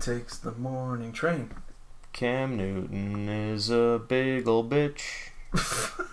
[0.00, 1.50] takes the morning train.
[2.12, 5.30] Cam Newton is a big ol' bitch.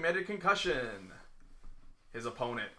[0.00, 1.12] one undocumented concussion.
[2.12, 2.70] His opponent,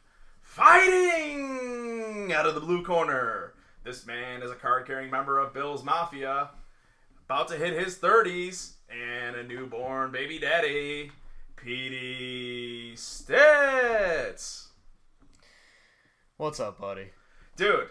[0.42, 3.54] fighting out of the blue corner.
[3.84, 6.50] This man is a card carrying member of Bill's Mafia,
[7.26, 11.12] about to hit his 30s, and a newborn baby daddy,
[11.56, 14.68] Petey Stitz.
[16.38, 17.12] What's up, buddy?
[17.56, 17.88] Dude,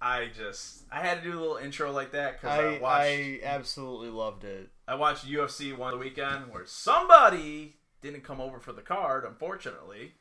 [0.00, 3.10] I just I had to do a little intro like that because I, I, watched
[3.10, 4.68] I absolutely loved it.
[4.86, 10.12] I watched UFC one weekend where somebody didn't come over for the card, unfortunately.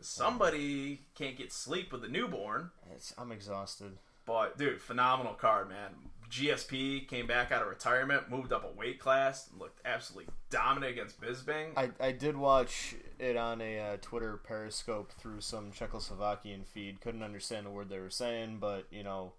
[0.00, 2.70] Somebody can't get sleep with a newborn.
[2.94, 3.98] It's, I'm exhausted.
[4.26, 5.90] But dude, phenomenal card, man.
[6.30, 10.92] GSP came back out of retirement, moved up a weight class, and looked absolutely dominant
[10.92, 11.70] against Bisping.
[11.76, 17.00] I, I did watch it on a uh, Twitter Periscope through some Czechoslovakian feed.
[17.00, 19.32] Couldn't understand a word they were saying, but you know,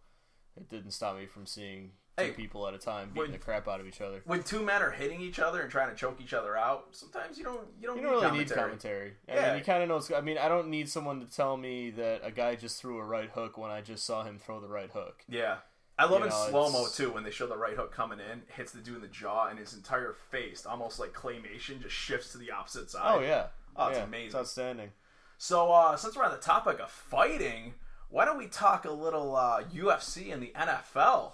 [0.58, 3.38] it didn't stop me from seeing two Hey, people at a time beating when- the
[3.38, 4.22] crap out of each other.
[4.25, 7.38] when two men are hitting each other and trying to choke each other out, sometimes
[7.38, 8.39] you don't you don't, You need don't really commentary.
[8.57, 9.13] need commentary.
[9.29, 9.47] I Yeah.
[9.49, 10.17] mean, you kind of know.
[10.17, 13.03] I mean, I don't need someone to tell me that a guy just threw a
[13.03, 15.23] right hook when I just saw him throw the right hook.
[15.27, 15.57] Yeah.
[15.99, 18.41] I love You in slow mo too when they show the right hook coming in,
[18.55, 22.31] hits the dude in the jaw, and his entire face, almost like claymation, just shifts
[22.31, 23.01] to the opposite side.
[23.05, 24.25] Oh yeah, Oh, it's Yeah, amazing.
[24.28, 24.91] It's outstanding.
[25.38, 27.75] So uh, since we're on the topic of fighting,
[28.09, 31.33] why don't we talk a little uh, UFC and the NFL?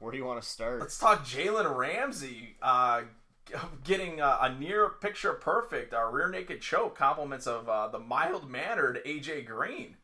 [0.00, 0.80] Where do you want to start?
[0.80, 3.02] Let's talk Jalen Ramsey uh,
[3.84, 8.50] getting uh, a near picture perfect uh, rear naked choke, compliments of uh, the mild
[8.50, 9.96] mannered AJ Green.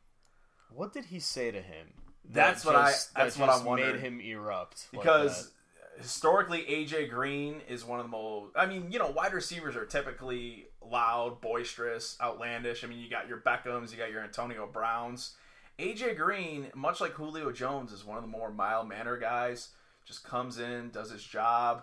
[0.71, 1.89] What did he say to him?
[2.29, 3.93] That's that what I- that's that what I'm wondering.
[3.93, 5.51] Made him erupt because
[5.97, 6.03] that.
[6.03, 9.87] historically AJ Green is one of the most I mean, you know, wide receivers are
[9.87, 12.85] typically loud, boisterous, outlandish.
[12.85, 15.37] I mean, you got your Beckhams, you got your Antonio Browns.
[15.79, 19.69] AJ Green, much like Julio Jones, is one of the more mild mannered guys.
[20.07, 21.83] Just comes in, does his job,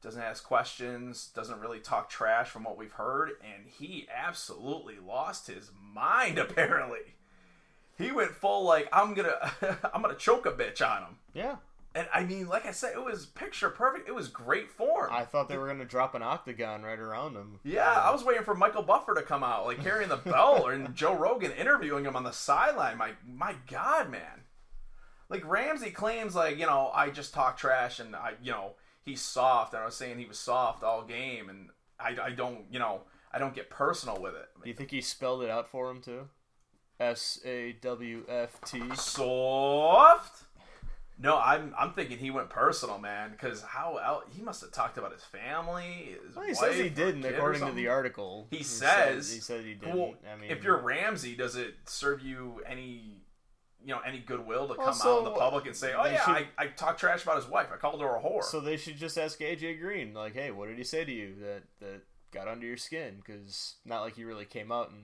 [0.00, 5.48] doesn't ask questions, doesn't really talk trash from what we've heard, and he absolutely lost
[5.48, 7.16] his mind apparently.
[7.98, 9.52] He went full like I'm gonna
[9.92, 11.16] I'm gonna choke a bitch on him.
[11.32, 11.56] yeah.
[11.96, 14.08] And I mean, like I said, it was picture perfect.
[14.08, 15.10] It was great form.
[15.12, 17.60] I thought they were gonna drop an octagon right around him.
[17.62, 20.92] yeah, I was waiting for Michael Buffer to come out, like carrying the bell, and
[20.96, 22.98] Joe Rogan interviewing him on the sideline.
[22.98, 24.42] My my God, man!
[25.28, 29.22] Like Ramsey claims, like you know, I just talk trash, and I, you know, he's
[29.22, 31.68] soft, and I was saying he was soft all game, and
[31.98, 33.02] I, I don't, you know,
[33.32, 34.48] I don't get personal with it.
[34.62, 36.28] Do you think he spelled it out for him too?
[37.00, 38.80] S A W F T.
[38.94, 40.44] Soft?
[41.18, 43.30] No, I'm I'm thinking he went personal, man.
[43.30, 46.16] Because how el he must have talked about his family.
[46.26, 48.46] His Well, he says he didn't, according to the article.
[48.50, 49.96] He said- says he said he didn't.
[49.96, 53.22] Well, I mean, if you're Ramsey, does it serve you any,
[53.84, 56.24] you know, any goodwill to come so out in the public and say, "Oh yeah,
[56.24, 57.68] should- I, I talked trash about his wife.
[57.72, 60.68] I called her a whore." so they should just ask AJ Green, like, hey, what
[60.68, 62.00] did he say to you that that
[62.32, 63.16] got under your skin?
[63.16, 65.00] Because not like he really came out and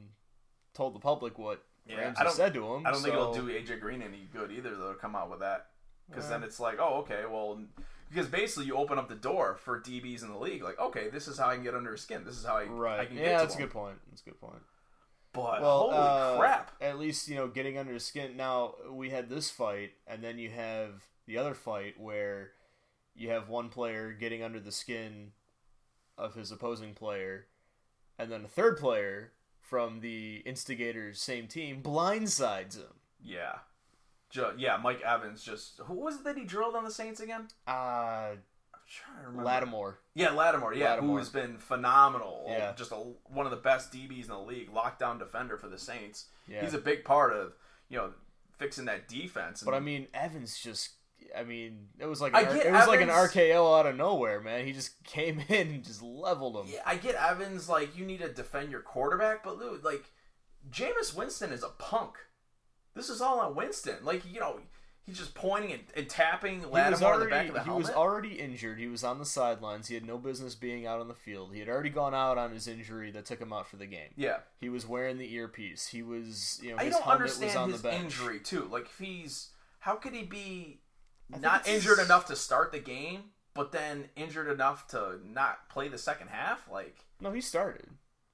[0.74, 2.86] told the public what Yeah, Ramsey I don't- said to him.
[2.86, 5.40] I don't think it'll do AJ Green any good either, though, to come out with
[5.40, 5.66] that.
[6.08, 6.30] Because Yeah.
[6.38, 7.62] then it's like, oh, okay, well,
[8.08, 10.62] because basically you open up the door for DBs in the league.
[10.62, 12.24] Like, okay, this is how I can get under his skin.
[12.24, 13.08] This is how I, I Right.
[13.08, 13.98] can Yeah, get to that's a good point.
[14.08, 14.62] That's a good point.
[15.32, 16.72] But Well, holy uh, crap!
[16.80, 18.36] At least you know getting under his skin.
[18.36, 22.52] Now we had this fight, and then you have the other fight where
[23.14, 25.32] you have one player getting under the skin
[26.18, 27.46] of his opposing player,
[28.18, 32.94] and then a third player from the instigator's same team blindsides him.
[33.22, 33.58] Yeah,
[34.30, 34.78] Ju- yeah.
[34.82, 37.48] Mike Evans just who was it that he drilled on the Saints again?
[37.66, 38.32] Uh
[38.90, 39.44] trying to remember.
[39.44, 39.98] Lattimore.
[40.14, 40.74] Yeah, Lattimore.
[40.74, 42.46] Yeah, who has been phenomenal.
[42.48, 42.72] Yeah.
[42.76, 46.26] just a, one of the best DBs in the league, lockdown defender for the Saints.
[46.48, 46.60] Yeah.
[46.62, 47.52] He's a big part of
[47.88, 48.10] you know
[48.58, 49.62] fixing that defense.
[49.62, 50.90] But I mean, Evans just.
[51.36, 54.40] I mean, it was like an, it was like an Evans- RKO out of nowhere,
[54.40, 54.66] man.
[54.66, 56.72] He just came in and just leveled him.
[56.72, 57.68] Yeah, I get Evans.
[57.68, 60.04] Like you need to defend your quarterback, but Lou, like
[60.70, 62.14] Jameis Winston is a punk.
[62.94, 63.96] This is all on Winston.
[64.02, 64.60] Like you know,
[65.06, 67.60] he's just pointing and, and tapping He was Lattimore on the back already of the
[67.60, 67.86] he helmet.
[67.86, 68.78] was already injured.
[68.78, 69.88] He was on the sidelines.
[69.88, 71.52] He had no business being out on the field.
[71.52, 74.10] He had already gone out on his injury that took him out for the game.
[74.16, 75.86] yeah, He was wearing the earpiece.
[75.88, 78.02] He was, you know, I don't understand on his the bench.
[78.04, 78.68] injury too.
[78.70, 79.50] Like if he's
[79.80, 80.80] how could he be
[81.28, 83.24] not injured his- enough to start the game,
[83.54, 86.68] but then injured enough to not play the second half?
[86.70, 87.88] Like No, he started.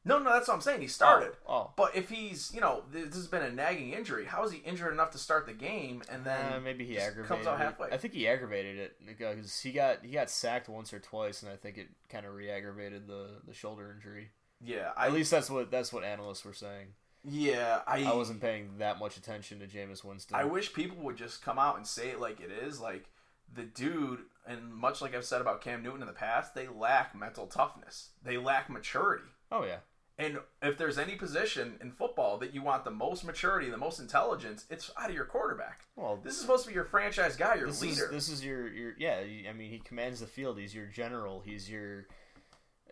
[0.06, 0.80] No, no, that's what I'm saying.
[0.80, 1.32] He started.
[1.46, 1.70] Oh, oh.
[1.76, 4.92] But if he's, you know, this has been a nagging injury, how is he injured
[4.92, 7.26] enough to start the game and then Uh, maybe he aggravated.
[7.28, 7.64] comes out it.
[7.64, 7.90] halfway?
[7.90, 11.52] I think he aggravated it because he got he got sacked once or twice, and
[11.52, 14.30] I think it kind of re-aggravated the the shoulder injury.
[14.64, 16.94] yeah, I, At least that's what that's what analysts were saying.
[17.24, 20.36] yeah, I, I wasn't paying that much attention to Jameis Winston.
[20.36, 22.80] I wish people would just come out and say it like it is.
[22.80, 23.06] Like
[23.52, 27.14] the dude, and much like I've said about Cam Newton in the past, they lack
[27.14, 28.10] mental toughness.
[28.22, 29.24] They lack maturity.
[29.52, 29.78] oh yeah,
[30.18, 34.00] And if there's any position in football that you want the most maturity, the most
[34.00, 35.82] intelligence, it's out of your quarterback.
[35.94, 38.06] well This is supposed to be your franchise guy, your this leader.
[38.06, 39.20] is this is your your yeah.
[39.48, 40.58] I mean, he commands the field.
[40.58, 41.42] He's your general.
[41.44, 42.06] He's your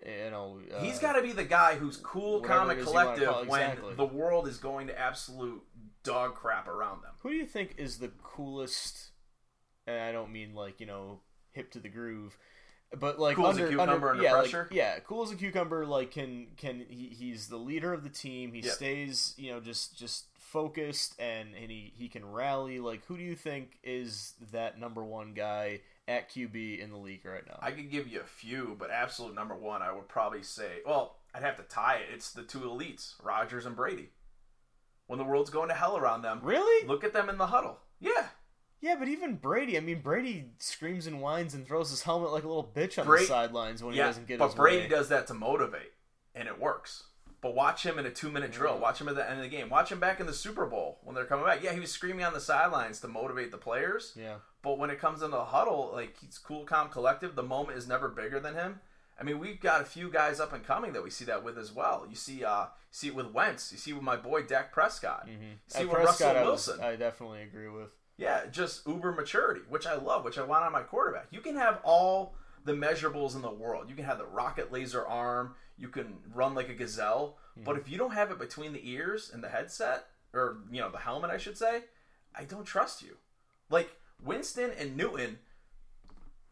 [0.05, 0.61] you know.
[0.75, 3.79] Uh, He's got to be the guy who's cool, calm, and collective call it, when
[3.97, 5.63] the world is going to absolute
[6.03, 7.13] dog crap around them.
[7.23, 9.13] Who do you think is the coolest?
[9.87, 11.21] And I don't mean like you know
[11.53, 12.37] hip to the groove,
[12.99, 14.69] but like Cool as a under, cucumber under yeah, like- pressure?
[14.71, 15.85] yeah, cool as a cucumber.
[15.87, 18.53] Like can can he, he's the leader of the team.
[18.53, 18.73] He Yep.
[18.75, 22.79] stays you know just just focused and and he he can rally.
[22.81, 27.25] Like who do you think is that number one guy at QB in the league
[27.25, 27.59] right now?
[27.63, 31.17] I could give you a few, but absolute number one, I would probably say, well,
[31.35, 32.09] I'd have to tie it.
[32.15, 34.11] It's the two elites, Rodgers and Brady.
[35.07, 36.87] When the world's going to hell around them, really?
[36.87, 37.79] look at them in the huddle.
[38.01, 38.27] Yeah,
[38.85, 39.79] Yeah, but even Brady.
[39.79, 43.07] I mean, Brady screams and whines and throws his helmet like a little bitch on
[43.07, 44.89] Bra- the sidelines when he doesn't get but his But Brady way.
[44.89, 45.93] does that to motivate,
[46.35, 47.05] and it works.
[47.41, 48.79] But watch him in a two-minute drill.
[48.79, 49.69] Watch him at the end of the game.
[49.71, 51.63] Watch him back in the Super Bowl when they're coming back.
[51.63, 54.13] Yeah, he was screaming on the sidelines to motivate the players.
[54.17, 54.37] Yeah.
[54.63, 57.37] But when it comes into the huddle, like he's cool, calm, collective.
[57.37, 58.81] The moment is never bigger than him.
[59.19, 61.57] I mean, we've got a few guys up and coming that we see that with
[61.57, 62.07] as well.
[62.09, 63.73] You see, uh, see it with Wentz.
[63.73, 65.27] You see it with my boy Dak Prescott.
[65.27, 65.37] You
[65.69, 66.81] see At it with Prescott, Russell I, was- Wilson.
[66.85, 67.91] I definitely agree with.
[68.17, 71.27] Yeah, just uber maturity, which I love, which I want on my quarterback.
[71.31, 72.35] You can have all
[72.65, 73.89] the measurables in the world.
[73.89, 75.55] You can have the rocket laser arm.
[75.77, 77.37] You can run like a gazelle.
[77.57, 77.81] But mm-hmm.
[77.81, 80.99] if you don't have it between the ears and the headset, or you know the
[80.99, 81.83] helmet, I should say,
[82.35, 83.17] I don't trust you.
[83.71, 85.39] Like Winston and Newton,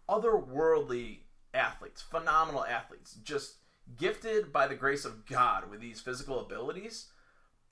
[0.09, 1.19] otherworldly
[1.55, 3.57] athletes, phenomenal athletes, just
[3.97, 7.07] gifted by the grace of God with these physical abilities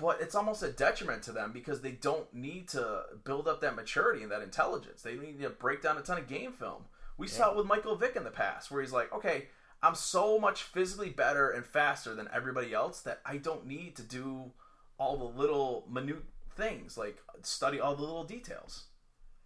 [0.00, 3.76] but it's almost a detriment to them because they don't need to build up that
[3.76, 5.02] maturity and that intelligence.
[5.02, 6.84] They need to break down a ton of game film.
[7.18, 9.48] We saw it with Michael Vick in the past, where he's like, okay,
[9.82, 14.02] I'm so much physically better and faster than everybody else that I don't need to
[14.02, 14.52] do
[14.98, 16.24] all the little minute
[16.56, 18.84] things, like study all the little details.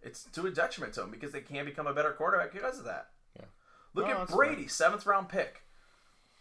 [0.01, 2.85] It's to a detriment to them because they can't become a better quarterback because of
[2.85, 3.09] that.
[3.37, 3.45] Yeah.
[3.93, 5.63] Look No, at Brady, seventh round pick.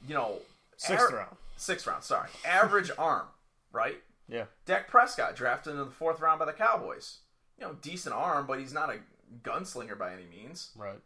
[0.06, 0.38] You know,
[0.76, 1.36] Sixth ar- round.
[1.56, 2.28] Sixth round, sorry.
[2.44, 3.26] Average arm,
[3.74, 3.96] right?
[4.28, 4.44] Yeah.
[4.64, 7.18] Dak Prescott drafted in the fourth round by the Cowboys.
[7.58, 8.98] You know, decent arm, but he's not a
[9.42, 10.70] gunslinger by any means.
[10.76, 11.00] Right.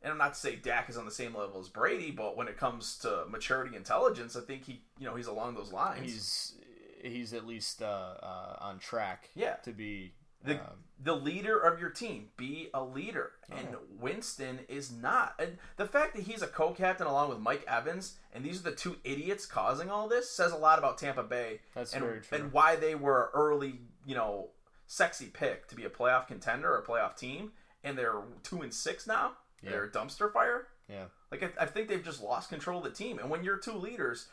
[0.00, 2.46] And I'm not to say Dak is on the same level as Brady, but when
[2.46, 6.04] it comes to maturity, intelligence, I think he, you know, he's along those lines.
[6.04, 6.54] He's
[7.02, 9.30] he's at least uh, uh, on track.
[9.34, 9.54] Yeah.
[9.64, 10.12] To be.
[10.44, 12.28] The um, the leader of your team.
[12.36, 13.68] Be a leader, and
[14.00, 15.34] Winston is not.
[15.38, 18.76] And the fact that he's a co-captain along with Mike Evans, and these are the
[18.76, 21.60] two idiots causing all this, says a lot about Tampa Bay.
[21.74, 22.38] That's and, very true.
[22.38, 24.48] And why they were an early, you know,
[24.86, 27.52] sexy pick to be a playoff contender or a playoff team,
[27.84, 29.32] and they're two and six now.
[29.62, 29.70] Yeah.
[29.70, 30.68] They're a dumpster fire.
[30.88, 31.04] yeah.
[31.30, 33.18] Like I, I think they've just lost control of the team.
[33.18, 34.28] And when your two leaders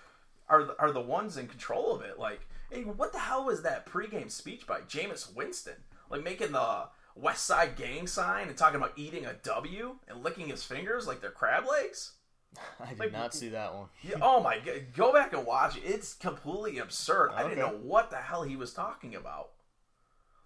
[0.50, 3.64] are the, are the ones in control of it, like, hey, what the hell was
[3.64, 5.76] that pregame speech by Jameis Winston?
[6.10, 10.48] Like making the West Side Gang sign and talking about eating a W and licking
[10.48, 12.14] his fingers like they're crab legs.
[12.80, 13.88] I did Like- not see that one.
[14.02, 15.84] Yeah, oh my god, go back and watch it.
[15.86, 17.32] It's completely absurd.
[17.34, 19.50] I didn't know what the hell he was talking about.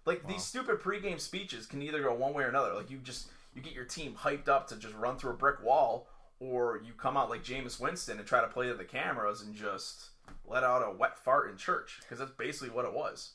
[0.06, 2.72] Like these stupid pregame speeches can either go one way or another.
[2.74, 5.62] Like you just you get your team hyped up to just run through a brick
[5.62, 6.08] wall,
[6.40, 9.54] or you come out like Jameis Winston and try to play to the cameras and
[9.54, 10.10] just
[10.46, 13.32] let out a wet fart in church because that's basically what it was.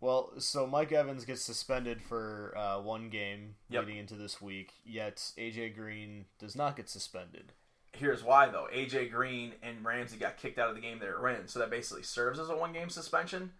[0.00, 3.84] Well, so Mike Evans gets suspended for uh, one game Yep.
[3.84, 7.52] leading into this week, yet AJ Green does not get suspended.
[7.92, 8.66] Here's why though.
[8.72, 11.70] AJ Green and Ramsey got kicked out of the game they were in, so that
[11.70, 13.52] basically serves as a one game suspension.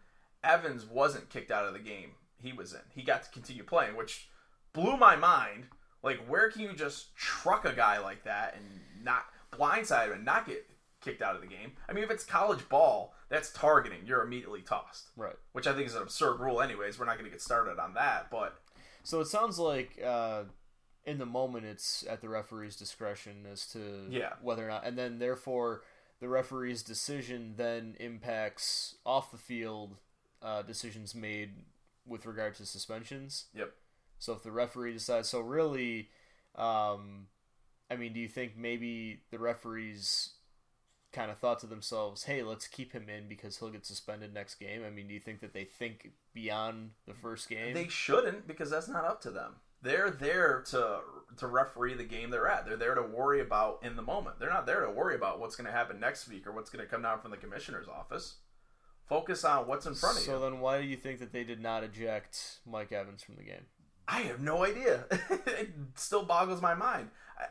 [0.42, 2.80] Evans wasn't kicked out of the game he was in.
[2.94, 4.28] He got to continue playing, which
[4.72, 5.66] blew my mind.
[6.02, 10.24] Like, where can you just truck a guy like that and not blindside him and
[10.24, 10.66] not get
[11.00, 11.72] kicked out of the game?
[11.88, 14.00] I mean, if it's college ball, that's targeting.
[14.06, 15.36] You're immediately tossed, Right.
[15.52, 16.60] which I think is an absurd rule.
[16.60, 18.60] Anyways, we're not going to get started on that, but
[19.02, 20.44] So it sounds like uh,
[21.04, 24.34] in the moment it's at the referee's discretion as to Yeah.
[24.42, 25.82] whether or not, and then therefore
[26.20, 29.96] the referee's decision then impacts off the field
[30.42, 31.54] uh, decisions made
[32.06, 33.46] with regard to suspensions.
[33.54, 33.72] yep.
[34.18, 36.10] So if the referee decides, so really,
[36.56, 37.28] um,
[37.90, 40.34] I mean, do you think maybe the referees
[41.12, 44.56] kind of thought to themselves, "Hey, let's keep him in because he'll get suspended next
[44.56, 44.82] game"?
[44.84, 47.74] I mean, do you think that they think beyond the first game?
[47.74, 49.56] They shouldn't because that's not up to them.
[49.82, 51.00] They're there to
[51.38, 52.66] to referee the game they're at.
[52.66, 54.38] They're there to worry about in the moment.
[54.38, 56.84] They're not there to worry about what's going to happen next week or what's going
[56.84, 58.36] to come down from the commissioner's office.
[59.08, 60.38] Focus on what's in front of so you.
[60.38, 63.42] So then, why do you think that they did not eject Mike Evans from the
[63.42, 63.66] game?
[64.06, 65.04] I have no idea.
[65.30, 67.10] it still boggles my mind.
[67.38, 67.46] I,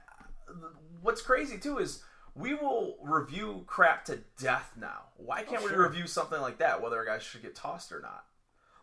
[1.01, 2.03] what's crazy too is
[2.39, 5.03] we will review crap to death now.
[5.17, 5.83] Why can't Oh, we sure.
[5.87, 8.25] review something like that, whether a guy should get tossed or not?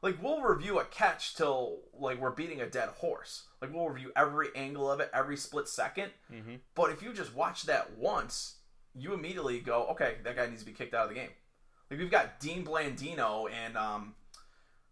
[0.02, 3.46] Like we'll review a catch till like we're beating a dead horse.
[3.62, 6.60] Like we'll review every angle of it, every split 2nd Mhm.
[6.74, 8.56] But if you just watch that once,
[8.94, 11.30] you immediately go, okay, that guy needs to be kicked out of the game.
[11.90, 14.14] Like we've got Dean Blandino and um,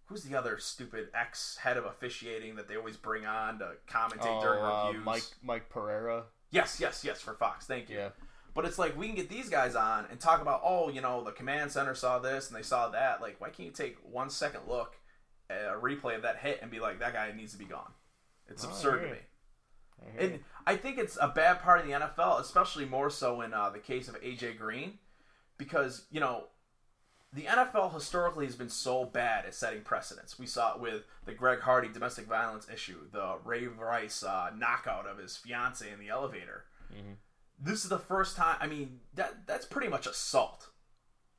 [0.07, 4.41] who's the other stupid ex head of officiating that they always bring on to commentate
[4.41, 5.05] during uh, reviews?
[5.05, 6.25] Mike Mike Pereira.
[6.51, 7.67] Yes, yes, yes, for Fox.
[7.67, 7.97] Thank you.
[7.99, 8.09] Yeah.
[8.55, 11.25] But it's like we can get these guys on and talk about, oh, you know,
[11.25, 13.21] the command center saw this and they saw that.
[13.21, 14.97] Like, why can't you take one second look
[15.51, 17.93] at a replay of that hit and be like, that guy needs to be gone?
[18.49, 19.19] It's Oh, absurd to me.
[20.19, 23.53] I And I think it's a bad part of the NFL, especially more so in
[23.53, 24.99] uh, the case of AJ Green,
[25.59, 26.45] because you know
[27.33, 30.39] the NFL historically has been so bad at setting precedents.
[30.39, 35.07] We saw it with the Greg Hardy domestic violence issue, the Ray Rice uh, knockout
[35.07, 36.65] of his fiance in the elevator.
[37.59, 38.57] This is the first time.
[38.61, 40.69] I mean, that that's pretty much assault.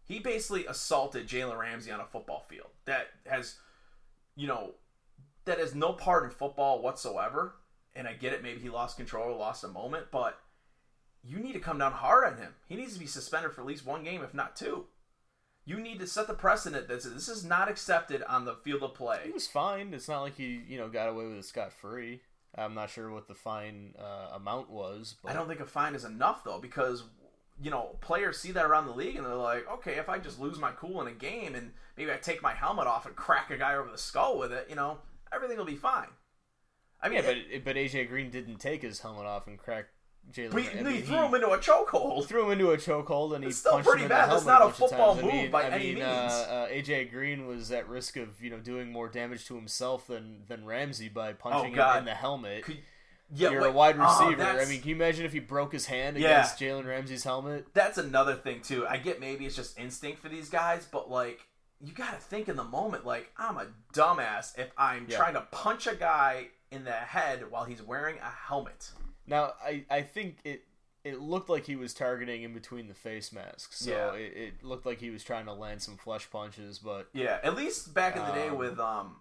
[0.06, 2.70] He basically assaulted Jalen Ramsey on a football field.
[2.86, 3.56] That has,
[4.36, 4.76] you know,
[5.46, 7.56] that has no part in football whatsoever.
[7.96, 10.38] And I get it, maybe he lost control or lost a moment, but
[11.24, 12.54] you need to come down hard on him.
[12.68, 14.86] He needs to be suspended for at least one game, if not two.
[15.66, 18.94] You need to set the precedent that this is not accepted on the field of
[18.94, 19.22] play.
[19.26, 19.96] He was fined.
[19.96, 22.22] It's not like he, you know, got away with it scot free.
[22.58, 25.96] I'm not sure what the fine uh, amount was, but I don't think a fine
[25.96, 27.04] is enough though, because
[27.62, 30.40] you know players see that around the league and they're like, okay, if I just
[30.40, 33.52] lose my cool in a game and maybe I take my helmet off and crack
[33.52, 35.00] a guy over the skull with it, you know,
[35.34, 36.08] everything will be fine.
[37.02, 39.88] I mean, yeah, but but AJ Green didn't take his helmet off and crack
[40.34, 40.52] Jalen.
[40.52, 42.26] but he, I mean, he threw him into a chokehold.
[42.28, 44.30] threw him into a chokehold and he It's still punched him pretty in bad.
[44.30, 45.20] That's not a football times.
[45.20, 46.06] I move mean, by I any mean, means.
[46.06, 50.08] Uh, uh, AJ Green was at risk of you know doing more damage to himself
[50.08, 52.00] than than Ramsey by punching him Oh, God.
[52.00, 52.64] in the helmet.
[52.64, 52.80] Could-
[53.34, 54.44] yeah, You're wait, a wide oh, receiver.
[54.44, 56.28] I mean, can you imagine if he broke his hand Yeah.
[56.42, 57.66] against Jalen Ramsey's helmet?
[57.74, 58.86] that's another thing too.
[58.88, 61.40] I get maybe it's just instinct for these guys, but like
[61.82, 63.04] you got to think in the moment.
[63.06, 65.18] Like I'm a dumbass if I'm Yeah.
[65.18, 68.92] trying to punch a guy in the head while he's wearing a helmet.
[69.28, 70.64] Now, I, I think it
[71.04, 73.80] it looked like he was targeting in between the face masks.
[73.80, 74.14] So Yeah.
[74.20, 77.56] it, it looked like he was trying to land some flesh punches, but Yeah, at
[77.56, 79.18] least back in the day Um, with um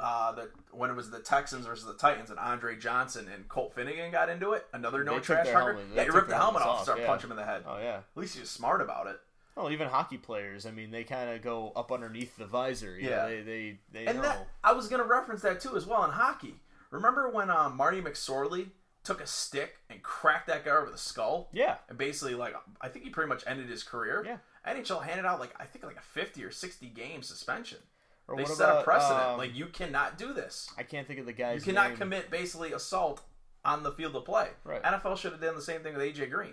[0.00, 3.72] uh the when it was the Texans versus the Titans and Andre Johnson and Colt
[3.74, 4.66] Finnegan got into it.
[4.72, 5.78] Another no trash talker.
[5.94, 7.06] Yeah, he ripped the helmet off, and started yeah.
[7.08, 7.62] punching him in the head.
[7.66, 7.96] oh yeah.
[7.98, 9.18] At least he was smart about it.
[9.56, 10.66] Well, even hockey players.
[10.66, 12.96] I mean, they kind of go up underneath the visor.
[12.96, 13.16] You Yeah.
[13.16, 14.22] know, they they they And know.
[14.24, 16.54] that I was gonna reference that too as well in hockey.
[16.90, 18.70] Remember when um, Marty McSorley
[19.08, 21.48] took a stick and cracked that guy over the skull?
[21.52, 24.22] yeah, And basically, like, I think he pretty much ended his career.
[24.24, 24.36] Yeah.
[24.66, 27.78] NHL handed out like I think like a fifty or sixty game suspension.
[28.26, 29.24] Or they set a precedent.
[29.24, 30.68] um, like you cannot do this.
[30.76, 31.66] I can't think of the guys.
[31.66, 31.98] You cannot name.
[31.98, 33.22] commit basically assault
[33.64, 34.48] on the field of play.
[34.64, 34.82] Right.
[34.82, 36.52] NFL should have done the same thing with AJ Green.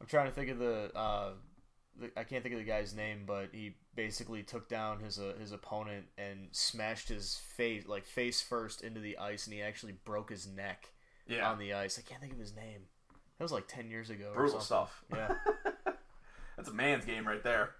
[0.00, 1.30] I'm trying to think of the, uh,
[1.98, 2.10] the.
[2.16, 5.52] I can't think of the guy's name, but he basically took down his uh, his
[5.52, 10.28] opponent and smashed his face like face first into the ice, and he actually broke
[10.28, 10.92] his neck
[11.26, 11.50] Yeah.
[11.50, 11.98] on the ice.
[11.98, 12.82] I can't think of his name.
[13.38, 14.32] That was like ten years ago.
[14.34, 15.04] Brutal stuff.
[15.12, 15.34] Yeah.
[16.56, 17.70] That's a man's game right there.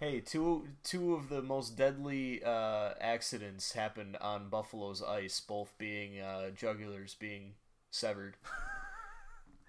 [0.00, 6.20] Hey, two two of the most deadly uh, accidents happened on Buffalo's ice, both being
[6.20, 7.52] uh, jugulars being
[7.90, 8.36] severed.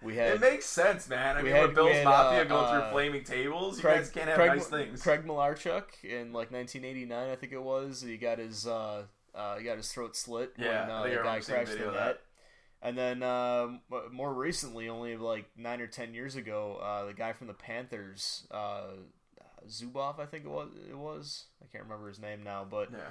[0.01, 1.37] We had It makes sense, man.
[1.37, 3.81] I we mean, had- with Bill's had, Mafia uh, going through uh, flaming tables, you
[3.83, 5.01] Craig, guys can't have Craig, nice things.
[5.01, 8.01] Craig Malarchuk in like 1989, I think it was.
[8.01, 9.03] He got his uh,
[9.35, 12.19] uh, he got his throat slit Yeah, when uh, the guy crashed the net.
[12.85, 17.33] And then um, more recently, only like nine or ten years ago, uh, the guy
[17.33, 18.83] from the Panthers, uh,
[19.67, 20.69] Zubov, I think it was.
[20.89, 21.45] It was.
[21.63, 23.09] I can't remember his name now, but Yeah.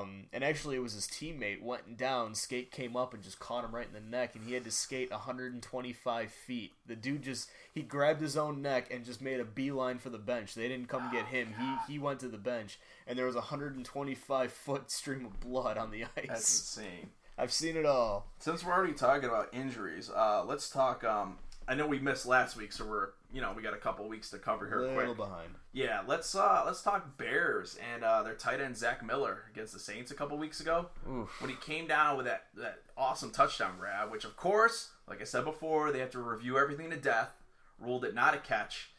[0.00, 2.34] um, and actually, it was his teammate went down.
[2.34, 4.70] Skate came up and just caught him right in the neck, and he had to
[4.70, 6.72] skate 125 feet.
[6.86, 10.16] The dude just he grabbed his own neck and just made a beeline for the
[10.18, 10.54] bench.
[10.54, 11.54] They didn't come get him.
[11.86, 15.76] He he went to the bench, and there was a 125 foot stream of blood
[15.76, 16.26] on the ice.
[16.28, 17.10] That's insane.
[17.38, 18.26] I've seen it all.
[18.38, 21.02] Since we're already talking about injuries, uh, let's talk.
[21.04, 24.06] Um, I know we missed last week, so we're you know we got a couple
[24.08, 25.16] weeks to cover A here little quick.
[25.28, 25.54] behind.
[25.72, 29.78] Yeah, let's uh, let's talk Bears and uh, their tight end Zach Miller against the
[29.78, 31.40] Saints a couple weeks ago Oof.
[31.40, 35.24] when he came down with that that awesome touchdown grab, which of course, like I
[35.24, 37.30] said before, they have to review everything to death.
[37.78, 38.90] Ruled it not a catch.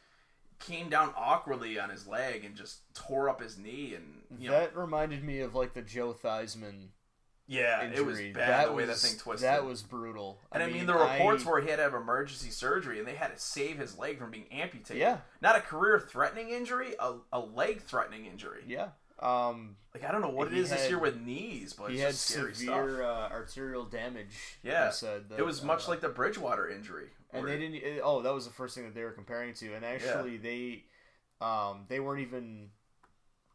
[0.59, 4.57] Came down awkwardly on his leg and just tore up his knee, and you know,
[4.59, 6.87] that reminded me of like the Joe Theismann
[7.53, 7.97] yeah, injury.
[7.99, 9.47] it was bad the way was, that thing twisted.
[9.47, 10.39] That was brutal.
[10.51, 13.15] And I mean, the reports I- were he had to have emergency surgery, and they
[13.15, 14.97] had to save his leg from being amputated.
[14.97, 15.17] Yeah.
[15.41, 18.63] not a career-threatening injury, a, a leg-threatening injury.
[18.67, 18.89] yeah.
[19.19, 21.95] Um, Like I don't know what it is is this year with knees, but he
[21.95, 24.57] it's had just scary severe uh, arterial damage.
[24.63, 27.75] Yeah, said that, it was much uh, like the Bridgewater injury, and they didn't.
[27.75, 30.83] it- oh, that was the first thing that they were comparing to, and actually they,
[31.39, 32.71] um, they weren't even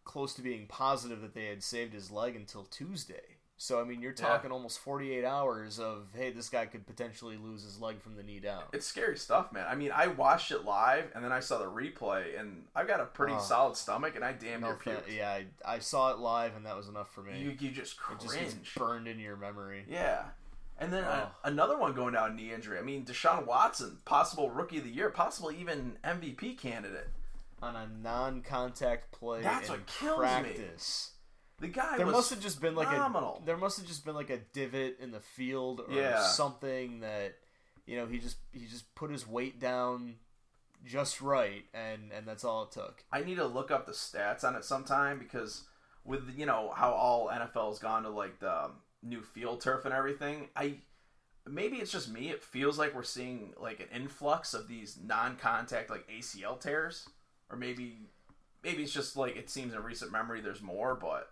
[0.04, 3.36] close to being positive that they had saved his leg until Tuesday.
[3.60, 4.24] So I mean, you're Yeah.
[4.28, 8.22] talking almost 48 hours of hey, this guy could potentially lose his leg from the
[8.22, 8.62] knee down.
[8.72, 9.66] It's scary stuff, man.
[9.68, 13.00] I mean, I watched it live, and then I saw the replay, and I've got
[13.00, 13.40] a pretty Oh.
[13.40, 15.12] solid stomach, and I damn No near puked.
[15.12, 17.36] yeah, I, I saw it live, and that was enough for me.
[17.40, 18.74] You, you just it just cringe.
[18.76, 19.84] burned into your memory.
[19.88, 20.22] Yeah.
[20.80, 21.36] And then uh, Oh.
[21.42, 22.78] another one going down knee injury.
[22.78, 27.08] I mean, Deshaun Watson, possible rookie of the year, possible even MVP candidate.
[27.60, 30.56] On a non-contact play That's in what kills me.
[31.60, 33.40] The guy there was must have just been like phenomenal.
[33.42, 36.22] a there must have just been like a divot in the field or Yeah.
[36.22, 37.36] something that
[37.86, 40.16] you know he just he just put his weight down
[40.84, 43.02] just right and and that's all it took.
[43.10, 45.64] I need to look up the stats on it sometime because
[46.04, 49.92] with you know how all NFL's gone to like the um, new field turf and
[49.92, 50.76] everything, I
[51.48, 52.30] maybe it's just me.
[52.30, 57.08] It feels like we're seeing like an influx of these non-contact like ACL tears,
[57.50, 57.96] or maybe
[58.62, 61.30] maybe it's just like it seems in recent memory there's more, but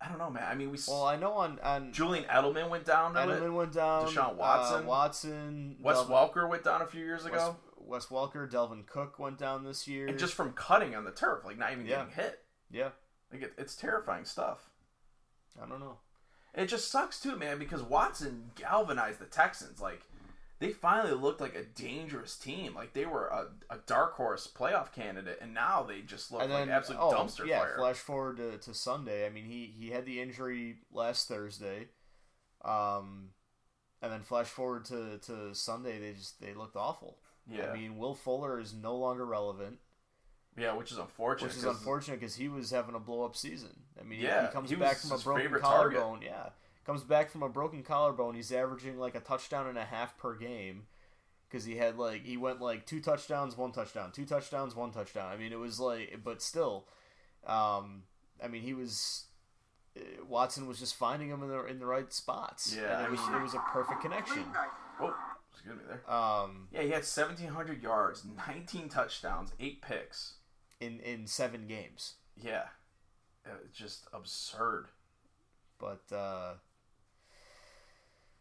[0.00, 0.44] I don't know, man.
[0.46, 3.50] I mean, we Well, I know on on Julian Edelman went down Edelman it.
[3.50, 4.86] went down, Deshaun uh, Watson.
[4.86, 9.38] Watson, Wes Delvin- Welker went down a few years ago, Wes Welker, Dalvin Cook went
[9.38, 10.06] down this year.
[10.06, 11.98] and just from cutting on the turf, like not even Yeah.
[12.04, 12.44] getting hit.
[12.70, 12.90] yeah,
[13.32, 14.68] Like it, it's terrifying stuff.
[15.60, 15.98] I don't know.
[16.54, 19.80] It just sucks too, man, because Watson galvanized the Texans.
[19.80, 20.02] Like
[20.58, 22.74] they finally looked like a dangerous team.
[22.74, 26.50] Like they were a, a dark horse playoff candidate, and now they just look and
[26.50, 27.74] like then absolute oh, dumpster yeah, fire.
[27.76, 29.26] flash forward to, to Sunday.
[29.26, 31.88] I mean, he he had the injury last Thursday,
[32.64, 33.30] um,
[34.02, 35.98] and then flash forward to, to Sunday.
[35.98, 37.18] They just they looked awful.
[37.50, 39.78] yeah, I mean, Will Fuller is no longer relevant,
[40.56, 41.48] yeah, which is unfortunate.
[41.48, 43.70] which is unfortunate because he was having a blow up season.
[44.00, 45.98] I mean, he- Yeah, he comes he back from a broken favorite target.
[46.00, 46.22] collarbone.
[46.22, 46.48] Yeah,
[46.86, 48.34] comes back from a broken collarbone.
[48.36, 50.86] He's averaging like a touchdown and a half per game.
[51.48, 55.30] Because he had like he went like two touchdowns, one touchdown, two touchdowns, one touchdown.
[55.32, 56.86] I mean, it was like, but still,
[57.46, 58.02] um,
[58.42, 59.26] I mean, he was
[59.96, 62.74] uh, Watson was just finding him in the in the right spots.
[62.76, 64.44] Yeah, and it was it was a perfect connection.
[65.00, 65.14] Oh,
[65.52, 66.10] excuse me there.
[66.12, 70.34] Um, Yeah, he had 1,700 yards, 19 touchdowns, eight picks.
[70.80, 72.64] in in seven games, Yeah,
[73.64, 74.88] it's just absurd.
[75.78, 76.54] but uh,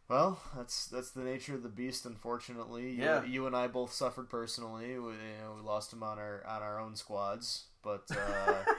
[0.09, 2.05] well, that's that's the nature of the beast.
[2.05, 3.23] Unfortunately, you, Yeah.
[3.23, 4.97] you and I both suffered personally.
[4.99, 8.03] We, you know, we lost him on our on our own squads, but.
[8.11, 8.63] Uh,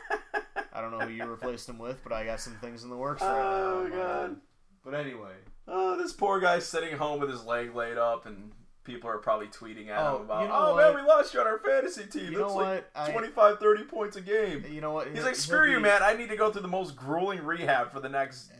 [0.72, 2.96] I don't know who you replaced him with, but I got some things in the
[2.98, 3.96] works right Oh, now.
[3.96, 4.36] God.
[4.84, 5.32] But anyway,
[5.66, 8.52] Oh, this poor guy's sitting home with his leg laid up, and
[8.84, 10.94] people are probably tweeting at Oh, him about, you know oh, what?
[10.94, 12.24] man, we lost you on our fantasy team.
[12.30, 13.08] You That's know like what?
[13.08, 14.66] I- 25, 30 points a game.
[14.70, 15.08] you know what?
[15.08, 16.02] He's like, screw you, be- man.
[16.02, 18.50] I need to go through the most grueling rehab for the next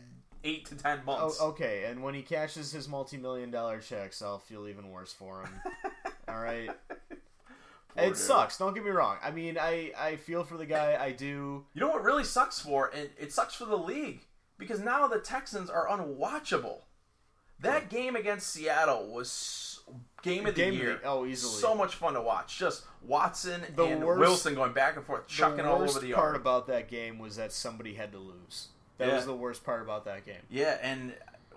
[0.47, 1.37] eight to ten oh, months.
[1.41, 5.41] Oh, okay, and when he cashes his multi-million dollar checks, I'll feel even worse for
[5.41, 5.49] him.
[6.27, 6.69] All right.
[7.89, 8.17] Poor it dude.
[8.17, 8.57] sucks.
[8.57, 9.17] Don't get me wrong.
[9.23, 10.97] I mean, I I feel for the guy.
[10.99, 11.65] I do.
[11.73, 14.21] You know what really sucks for, and it sucks for the league
[14.57, 16.79] because now the Texans are unwatchable.
[17.59, 19.79] That game against Seattle was
[20.21, 20.99] game of the Game of year.
[21.01, 21.59] the- oh, easily.
[21.59, 22.57] So much fun to watch.
[22.59, 26.11] Just Watson The and worst- Wilson going back and forth, chucking all over the yard.
[26.11, 28.67] The part about that game was that somebody had to lose.
[28.97, 29.15] That Yeah.
[29.15, 30.41] was the worst part about that game.
[30.49, 31.15] Yeah, and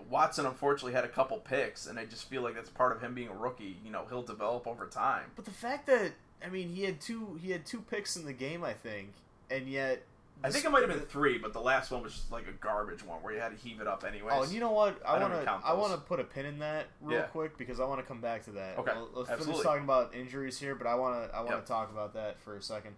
[0.09, 3.15] Watson unfortunately had a couple picks, and I just feel like that's part of him
[3.15, 3.79] being a rookie.
[3.85, 5.31] You know, he'll develop over time.
[5.37, 6.13] But the fact that
[6.45, 9.13] I mean, he had two he had two picks in the game, I think,
[9.51, 10.03] and yet
[10.43, 12.53] I think it might have been three, but the last one was just like a
[12.53, 14.33] garbage one where you had to heave it up anyways.
[14.35, 14.99] Oh, and you know what?
[15.05, 17.27] I want to I want to put a pin in that real Yeah.
[17.27, 18.79] quick because I want to come back to that.
[18.79, 19.63] Okay, Well, let's absolutely.
[19.63, 21.67] finish talking about injuries here, but I want to I want to Yep.
[21.67, 22.97] talk about that for a second.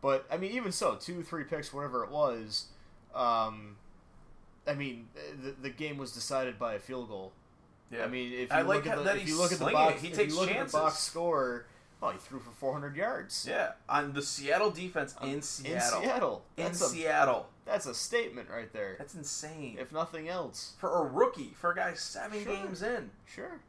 [0.00, 2.66] But I mean, even so, two three picks, whatever it was.
[3.12, 3.76] Um,
[4.66, 5.08] I mean,
[5.42, 7.32] the the game was decided by a field goal.
[7.90, 8.04] yeah.
[8.04, 9.66] I mean, if you I look like at the that if you look at the
[9.70, 10.06] box, it.
[10.06, 11.66] He takes you look at the box score,
[12.02, 13.46] oh, he threw for 400 yards.
[13.48, 16.00] yeah, on the Seattle defense in in Seattle.
[16.02, 16.44] Seattle.
[16.56, 17.46] In That's a Seattle.
[17.66, 18.96] that's a statement right there.
[18.98, 19.76] That's insane.
[19.78, 22.54] If nothing else, for a rookie, for a guy seven Sure.
[22.56, 23.10] games in.
[23.26, 23.60] sure.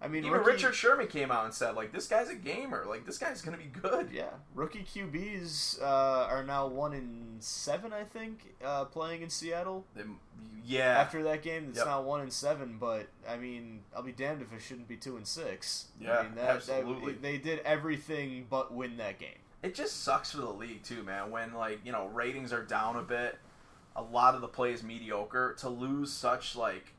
[0.00, 2.84] I mean, Even rookie- Richard Sherman came out and said, like, this guy's a gamer.
[2.88, 4.10] Like, this guy's going to be good.
[4.12, 9.84] Yeah, rookie QBs uh, are now one in seven, I think, uh, playing in Seattle.
[9.96, 10.02] They-
[10.64, 10.98] yeah.
[11.00, 11.86] After that game, it's Yep.
[11.86, 12.76] now one in seven.
[12.78, 15.86] But I mean, I'll be damned if it shouldn't be two and six.
[16.00, 17.12] Yeah, I mean, that, absolutely.
[17.14, 19.38] That, they did everything but win that game.
[19.62, 21.30] it just sucks for the league, too, man.
[21.32, 23.36] When, like, you know, ratings are down a bit,
[23.96, 25.54] a lot of the play is mediocre.
[25.58, 26.92] To lose such, like,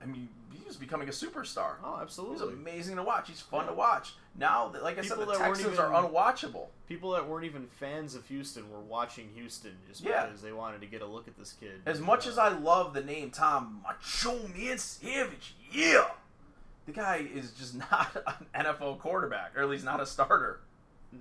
[0.00, 1.74] I mean, he was becoming a superstar.
[1.84, 2.36] Oh, absolutely.
[2.38, 3.28] He's amazing to watch.
[3.28, 3.70] He's fun Yeah.
[3.70, 4.14] to watch.
[4.36, 6.68] Now, like I People said, the that Texans even- are unwatchable.
[6.88, 10.26] People that weren't even fans of Houston were watching Houston just Yeah.
[10.26, 11.82] because they wanted to get a look at this kid.
[11.86, 16.10] As much Uh, as I love the name Tom Macho Man Savage, yeah,
[16.86, 20.60] the guy is just not an NFL quarterback, or at least not a starter.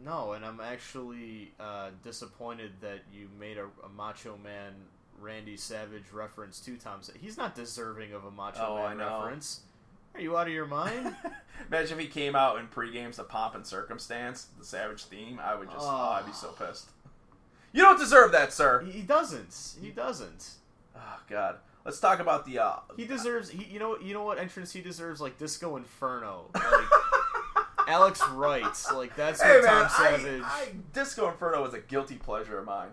[0.03, 4.73] No, and I'm actually uh, disappointed that you made a, a Macho Man
[5.19, 7.09] Randy Savage reference two times.
[7.19, 9.61] He's not deserving of a Macho Oh, Man reference.
[10.15, 11.15] Are you out of your mind?
[11.67, 15.39] Imagine if he came out in pre-games to Pomp and Circumstance, the Savage theme.
[15.41, 16.89] I would just, oh, I'd be so pissed.
[17.71, 18.81] You don't deserve that, sir.
[18.85, 19.75] he, he doesn't.
[19.81, 20.49] He doesn't.
[20.95, 21.57] Oh God.
[21.85, 22.59] Let's talk about the.
[22.59, 23.49] Uh, He deserves.
[23.49, 23.97] He, you know.
[23.99, 25.19] You know what entrance he deserves?
[25.19, 26.45] Like Disco Inferno.
[27.85, 28.63] Like Alex Wright.
[28.93, 30.41] Like that's Hey what man, Tom Savage.
[30.43, 32.89] I, I, Disco Inferno was a guilty pleasure of mine.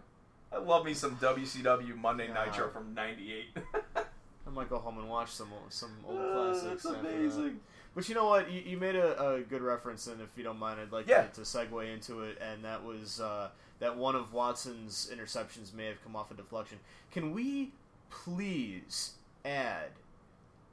[0.52, 2.46] I love me some WCW Monday God.
[2.48, 3.44] Nitro from '98.
[3.96, 6.82] I might go home and watch some some old Oh, classics.
[6.82, 7.60] that's amazing.
[7.94, 8.50] But you know what?
[8.50, 11.22] You, you made a, a good reference, and if you don't mind, I'd like Yeah.
[11.22, 12.38] to, to segue into it.
[12.40, 13.48] And that was uh,
[13.80, 16.78] that one of Watson's interceptions may have come off a deflection.
[17.12, 17.72] Can we
[18.10, 19.12] please
[19.44, 19.88] add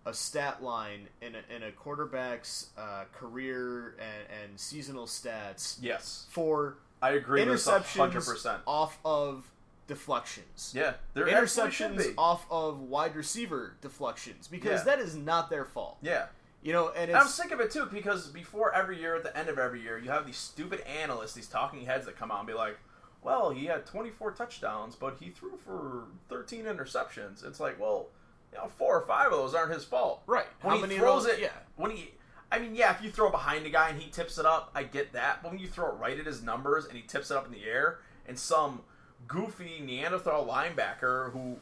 [0.06, 6.26] a stat line in a, in a quarterback's uh, career and, and seasonal stats Yes,
[6.30, 7.44] for I agree.
[7.46, 8.62] with interceptions percent.
[8.66, 9.44] off of
[9.88, 10.74] deflections?
[10.76, 14.96] Yeah, should interceptions off of wide receiver deflections because Yeah.
[14.96, 15.98] that is not their fault.
[16.02, 16.28] Yeah,
[16.62, 19.36] You know, and And I'm sick of it too because before every year, at the
[19.38, 22.40] end of every year, you have these stupid analysts, these talking heads that come out
[22.40, 22.78] and be like,
[23.22, 28.08] "Well, he had 24 touchdowns, but he threw for 13 interceptions." It's like, well,
[28.52, 30.24] you know, four or five of those aren't his fault.
[30.26, 30.48] right.
[30.62, 32.14] When How he many throws it, Yeah, when he,
[32.52, 34.84] I mean, yeah, if you throw behind a guy and he tips it up, I
[34.84, 35.44] get that.
[35.44, 37.52] But when you throw it right at his numbers and he tips it up in
[37.52, 38.84] the air, and some
[39.28, 41.58] goofy Neanderthal linebacker who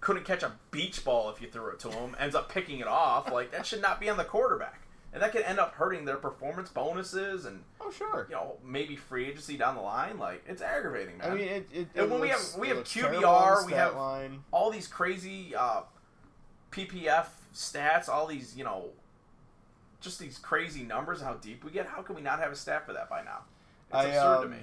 [0.00, 2.86] couldn't catch a beach ball if you threw it to him ends up picking it
[2.86, 4.82] off, like that should not be on the quarterback,
[5.12, 8.26] and that could end up hurting their performance bonuses and oh sure.
[8.28, 10.18] you know maybe free agency down the line.
[10.18, 11.32] Like it's aggravating, man.
[11.32, 13.72] I mean, it, it, it when we have- we have QBR, terrible on the we
[13.72, 14.44] have- line.
[14.52, 15.82] all these crazy uh,
[16.70, 18.90] PPF stats, all these, you know,
[20.00, 21.86] just these crazy numbers, how deep we get.
[21.86, 23.40] How can we not have a stat for that by now?
[23.88, 24.58] It's I, absurd to um, me.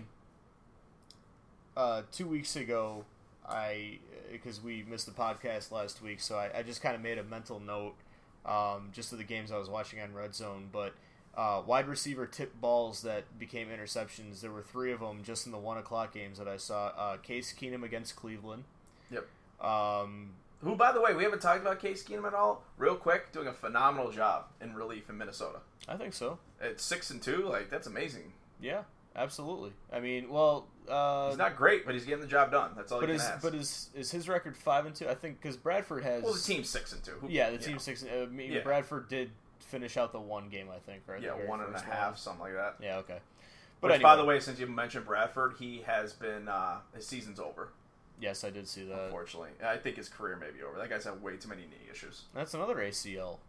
[1.76, 3.06] Uh, two weeks ago,
[3.48, 4.00] I
[4.32, 7.24] because we missed the podcast last week, so I, I just kind of made a
[7.24, 7.96] mental note
[8.46, 10.70] um, just of the games I was watching on Red Zone.
[10.72, 10.94] But
[11.36, 14.42] uh, wide receiver tip balls that became interceptions.
[14.42, 16.88] There were three of them just in the one o'clock games that I saw.
[16.98, 18.64] Uh, Case Keenum against Cleveland.
[19.12, 19.28] Yep.
[19.62, 20.32] Um,
[20.62, 22.64] Who, by the way, we haven't talked about Case Keenum at all.
[22.78, 25.60] Real quick, doing a phenomenal job in relief in Minnesota.
[25.88, 26.40] I think so.
[26.62, 28.34] At six and two, like that's amazing.
[28.62, 28.84] Yeah,
[29.16, 29.72] absolutely.
[29.92, 32.72] I mean, well, uh, He's not great, but he's getting the job done.
[32.76, 33.42] That's all but you is ask.
[33.42, 35.08] but is is his record five and two?
[35.10, 36.24] I think because Bradford has.
[36.24, 37.12] well, the team's six and two.
[37.22, 38.04] Who- Yeah, the team six.
[38.04, 38.62] Uh, me- Yeah.
[38.62, 41.22] Bradford did finish out the one game, I think, right?
[41.22, 42.76] Yeah, one and a half, something like that.
[42.82, 43.20] Yeah, okay.
[43.82, 47.40] But Which, by the way, since you mentioned Bradford, he has been uh, his season's
[47.40, 47.70] over.
[48.20, 49.06] yes, I did see that.
[49.06, 50.78] Unfortunately, I think his career may be over.
[50.78, 53.40] That guy's had way too many knee issues, That's another ACL.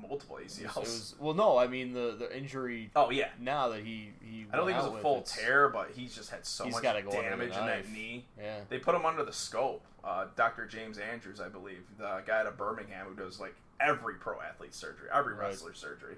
[0.00, 0.76] Multiple ACLs.
[0.76, 4.46] it was- well, no, I mean the the injury oh yeah, now that he he.
[4.52, 7.56] I don't think it was a full tear, but he's just had so much damage
[7.56, 8.26] in that knee.
[8.38, 9.82] Yeah, They put him under the scope.
[10.04, 10.66] Uh, Dr.
[10.66, 14.74] James Andrews, I believe, the guy out of Birmingham who does like every pro athlete
[14.74, 15.48] surgery, every Right.
[15.48, 16.16] wrestler surgery.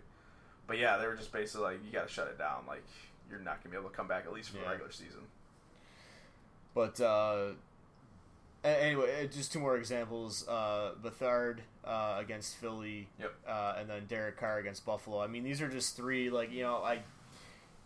[0.67, 2.65] But yeah, they were just basically like, you got to shut it down.
[2.69, 2.85] Like
[3.31, 5.21] you're not gonna be able to come back at least for the regular season.
[6.75, 7.53] but uh,
[8.65, 10.47] Anyway, uh, just two more examples.
[10.49, 13.33] Uh, Beathard uh, against Philly, Yep.
[13.47, 15.21] uh, and then Derek Carr against Buffalo.
[15.23, 17.01] I mean, these are just three, like, you know, I.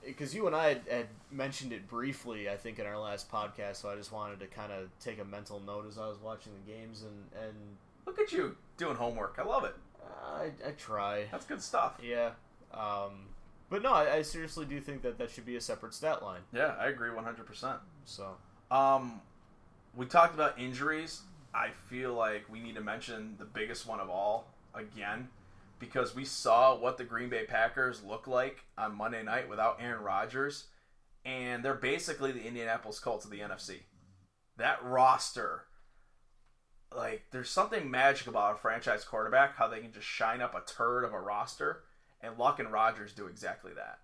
[0.05, 3.77] Because you and I had, had mentioned it briefly, I think, in our last podcast,
[3.77, 6.51] so I just wanted to kind of take a mental note as I was watching
[6.65, 7.55] the games, and, and
[8.05, 9.37] Look at you doing homework.
[9.39, 9.77] I love it.
[10.27, 11.27] I, I try.
[11.31, 12.01] That's good stuff.
[12.03, 12.31] Yeah.
[12.75, 13.27] Um,
[13.71, 16.41] but no, I, I seriously do think that that should be a separate stat line.
[16.53, 17.77] Yeah, I agree 100%.
[18.05, 18.35] So,
[18.73, 19.21] Um,
[19.97, 21.23] we talked about injuries.
[21.55, 25.29] I feel like we need to mention the biggest one of all again
[25.79, 30.03] because we saw what the Green Bay Packers look like on Monday night without Aaron
[30.03, 30.69] Rodgers,
[31.25, 33.81] and they're basically the Indianapolis Colts of the NFC.
[34.57, 35.65] That roster,
[36.95, 40.63] like, there's something magic about a franchise quarterback, how they can just shine up a
[40.73, 41.83] turd of a roster,
[42.21, 43.99] and Luck and Rodgers do exactly that.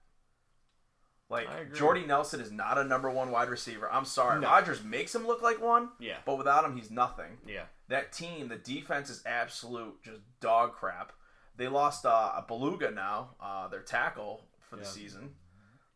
[1.31, 1.75] Like.
[1.75, 3.91] Jordy Nelson is not a number one wide receiver.
[3.91, 4.49] I'm sorry, No.
[4.49, 6.17] Rodgers makes him look like one, yeah.
[6.25, 7.39] but without him, he's nothing.
[7.47, 7.65] Yeah.
[7.89, 11.13] That team, the defense is absolute just dog crap.
[11.57, 15.31] They lost uh, a Bulaga now, uh, their tackle for the season.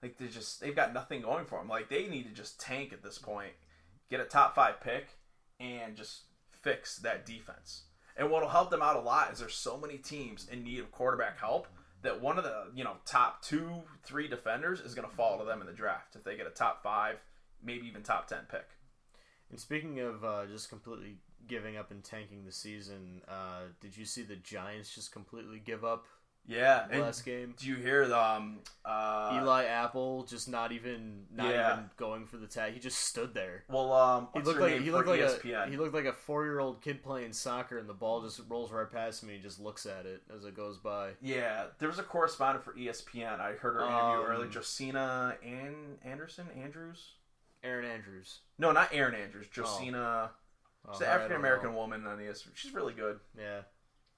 [0.02, 1.68] Like they just they've got nothing going for them.
[1.68, 3.52] Like they need to just tank at this point,
[4.10, 5.10] get a top five pick,
[5.60, 7.84] and just fix that defense.
[8.16, 10.90] And what'll help them out a lot is there's so many teams in need of
[10.90, 11.68] quarterback help
[12.02, 13.70] that one of the you know top two
[14.04, 16.50] three defenders is going to fall to them in the draft if they get a
[16.50, 17.16] top five,
[17.62, 18.68] maybe even top ten pick.
[19.50, 24.04] And speaking of uh, just completely giving up and tanking the season, uh, did you
[24.04, 26.06] see the Giants just completely give up
[26.46, 27.54] Yeah, and last game?
[27.56, 31.72] do you hear the um, uh, Eli Apple just not even not Yeah.
[31.74, 32.74] even going for the tag.
[32.74, 33.62] He just stood there.
[33.68, 35.68] Well, um, He looked like he looked like ESPN?
[35.68, 38.40] a he looked like a four year old kid playing soccer, and the ball just
[38.48, 39.34] rolls right past me.
[39.36, 41.10] He just looks at it as it goes by.
[41.20, 43.38] yeah, there was a correspondent for ESPN.
[43.40, 44.50] I heard her interview Um, earlier.
[44.50, 47.12] Josina and Anderson Andrews.
[47.62, 48.40] Erin Andrews.
[48.58, 49.46] No, not Erin Andrews.
[49.48, 50.32] Josina.
[50.84, 52.50] Oh, she's an African American woman on ESPN.
[52.54, 53.20] She's really good.
[53.38, 53.60] Yeah,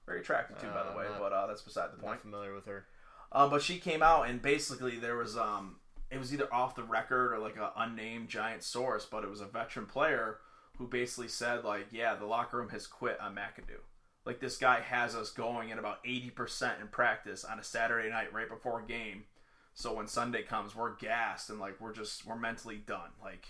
[0.05, 1.05] Very attractive too, by the Uh, way.
[1.09, 2.21] not- but uh, that's beside the not point.
[2.21, 2.85] familiar with her.
[3.31, 5.79] Um, but she came out and basically there was um,
[6.11, 9.41] it was either off the record or like an unnamed giant source, but it was
[9.41, 10.39] a veteran player
[10.77, 13.81] who basically said like, yeah, the locker room has quit on McAdoo.
[14.25, 18.09] Like this guy has us going at about eighty percent in practice on a Saturday
[18.09, 19.25] night right before a game.
[19.73, 23.09] So when Sunday comes, we're gassed and like we're just we're mentally done.
[23.21, 23.45] Like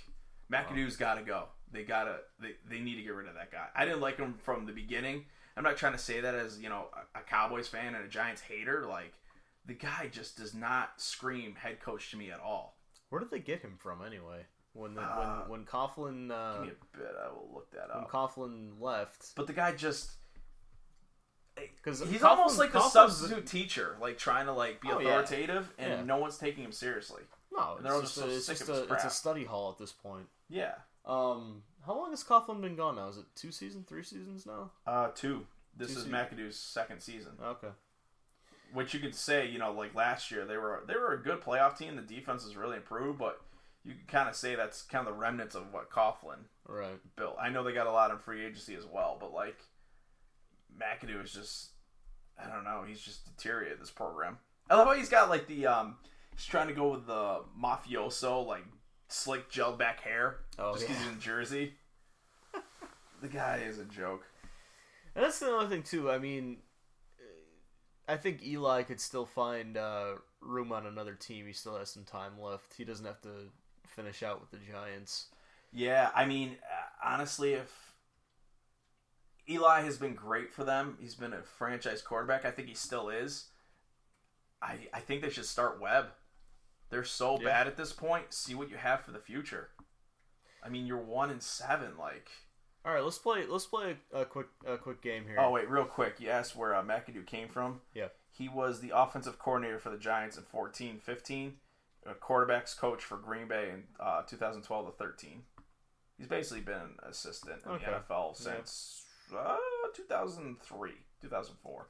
[0.52, 1.46] McAdoo's got to go.
[1.72, 3.68] They gotta they, they need to get rid of that guy.
[3.76, 5.26] I didn't like him from the beginning.
[5.58, 8.08] I'm not trying to say that as you know a, a Cowboys fan and a
[8.08, 8.86] Giants hater.
[8.88, 9.14] Like
[9.66, 12.78] the guy just does not scream head coach to me at all.
[13.10, 14.46] Where did they get him from anyway?
[14.74, 17.12] When the, Uh, when when Coughlin uh, Give me a bit.
[17.24, 17.96] I will look that up.
[18.02, 18.06] when.
[18.08, 20.12] Coughlin left, But the guy just
[21.56, 25.20] because he's almost like the substitute teacher, like trying to like be Oh, yeah.
[25.20, 26.04] authoritative, and Yeah.
[26.04, 27.24] no one's taking him seriously.
[27.56, 29.46] No, And they're all it's just just, a, so it's, just a, it's a study
[29.46, 30.28] hall at this point.
[30.50, 30.74] Yeah.
[31.06, 33.08] Um, how long has Coughlin been gone now?
[33.10, 34.72] Is it two seasons, three seasons now?
[34.88, 35.46] Uh, two.
[35.78, 36.14] This Two is seasons.
[36.16, 37.34] McAdoo's second season.
[37.44, 37.68] Okay.
[38.74, 41.42] which you could say, you know, like last year they were they were a good
[41.42, 41.96] playoff team.
[41.96, 43.42] The defense has really improved, but
[43.84, 47.00] you can kind of say that's kind of the remnants of what Coughlin Right.
[47.16, 47.36] built.
[47.40, 49.58] I know they got a lot in free agency as well, but like
[50.80, 51.70] McAdoo is just
[52.42, 54.38] I don't know, he's just deteriorated this program.
[54.70, 55.98] I love how he's got like the um
[56.36, 58.64] he's trying to go with the mafioso like
[59.16, 61.04] slick gelled back hair Oh, just because yeah.
[61.06, 61.74] he's in Jersey.
[63.22, 64.24] the guy is a joke.
[65.16, 66.12] And that's the other thing too.
[66.12, 66.58] I mean,
[68.08, 71.48] I think Eli could still find uh, room on another team.
[71.48, 72.74] He still has some time left.
[72.78, 73.50] He doesn't have to
[73.88, 75.28] finish out with the Giants.
[75.72, 77.94] Yeah, I mean, uh, honestly, if
[79.50, 82.46] Eli has been great for them, he's been a franchise quarterback.
[82.46, 83.46] I think he still is.
[84.62, 86.08] I I think they should start Webb.
[86.90, 87.46] They're so Yeah.
[87.46, 88.34] bad at this point.
[88.34, 89.72] See what you have for the future.
[90.64, 91.98] I mean, you're one and seven.
[91.98, 92.30] Like,
[92.84, 93.46] All right, let's play.
[93.48, 95.38] Let's play a, a quick a quick game here.
[95.40, 97.82] oh wait, real quick, you asked where uh, McAdoo came from.
[97.94, 98.10] Yeah.
[98.32, 101.58] He was the offensive coordinator for the Giants in 14, 15,
[102.06, 105.44] a quarterbacks coach for Green Bay in uh, 2012 to 13.
[106.18, 107.86] He's basically been an assistant in Okay.
[107.86, 108.54] the NFL Yeah.
[108.58, 109.58] since uh,
[109.94, 111.88] 2003, 2004.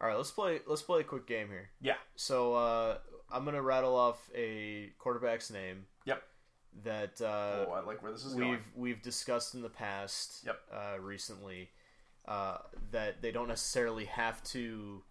[0.00, 0.60] All right, let's play.
[0.66, 1.70] Let's play a quick game here.
[1.80, 1.96] Yeah.
[2.16, 2.98] So uh,
[3.30, 5.86] I'm gonna rattle off a quarterback's name.
[6.04, 6.22] Yep.
[6.84, 8.58] That uh, oh, I like where this is we've going.
[8.76, 10.42] we've discussed in the past.
[10.44, 10.60] Yep.
[10.72, 11.70] Uh, recently,
[12.28, 12.58] uh,
[12.90, 15.02] that they don't necessarily have to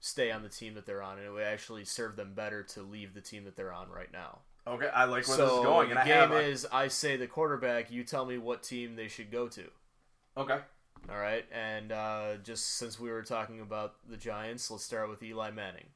[0.00, 2.82] stay on the team that they're on, and it would actually serve them better to
[2.82, 4.38] leave the team that they're on right now.
[4.66, 5.88] Okay, I like where so this is going.
[5.88, 8.96] the And I game have is: I say the quarterback, you tell me what team
[8.96, 9.64] they should go to.
[10.36, 10.58] okay.
[11.10, 15.22] All right, and uh, just since we were talking about the Giants, let's start with
[15.22, 15.86] Eli Manning.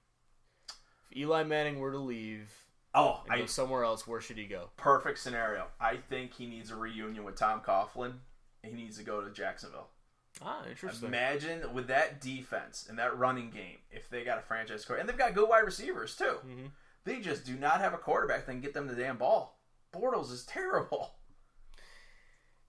[1.17, 2.51] Eli Manning were to leave
[2.97, 4.71] Oh, I go somewhere else, where should he go?
[4.77, 5.67] perfect scenario.
[5.81, 8.15] I think he needs a reunion with Tom Coughlin
[8.63, 9.89] he needs to go to Jacksonville.
[10.43, 11.09] Ah, interesting.
[11.09, 15.09] Imagine with that defense and that running game, if they got a franchise quarterback, and
[15.09, 16.39] they've got good wide receivers too.
[16.45, 16.71] Mhm.
[17.05, 19.61] They just do not have a quarterback that can get them the damn ball.
[19.93, 21.15] Bortles is terrible.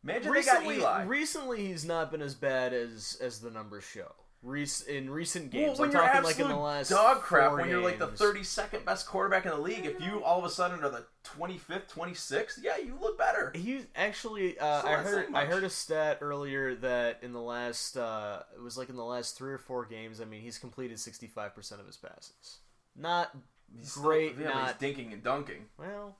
[0.03, 1.05] Imagine recently, they got Eli.
[1.05, 4.13] recently he's not been as bad as as the numbers show.
[4.45, 7.53] Rec- in recent games, well, when I'm you're talking like in the last dog crap,
[7.53, 10.51] when you're like the 32nd best quarterback in the league, if you all of a
[10.51, 13.51] sudden are the 25th, 26th, yeah, you look better.
[13.55, 18.43] He actually, uh, I heard, I heard a stat earlier that in the last, uh,
[18.55, 20.21] it was like in the last three or four games.
[20.21, 22.59] I mean, he's completed 65 percent of his passes.
[22.95, 23.35] Not
[23.75, 25.65] He's still- great, yeah, not he's dinking and dunking.
[25.79, 26.17] well.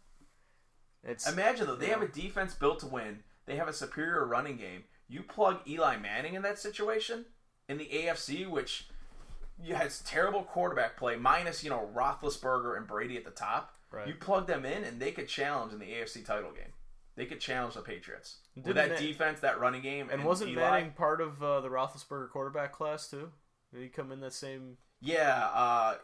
[1.03, 3.19] It's Imagine though, they have a defense built to win.
[3.45, 4.85] They have a superior running game.
[5.07, 7.25] You plug Eli Manning in that situation
[7.69, 8.87] in the AFC, which
[9.73, 13.73] has terrible quarterback play, minus you know Roethlisberger and Brady at the top.
[13.91, 14.07] Right.
[14.07, 16.73] You plug them in, and they could challenge in the AFC title game.
[17.15, 20.51] They could challenge the Patriots with Didn't that Ma- defense, that running game, and wasn't
[20.51, 20.61] Eli.
[20.61, 23.31] Manning part of uh, the Roethlisberger quarterback class too?
[23.73, 24.75] Did he come in that same?
[24.99, 25.95] Yeah, uh,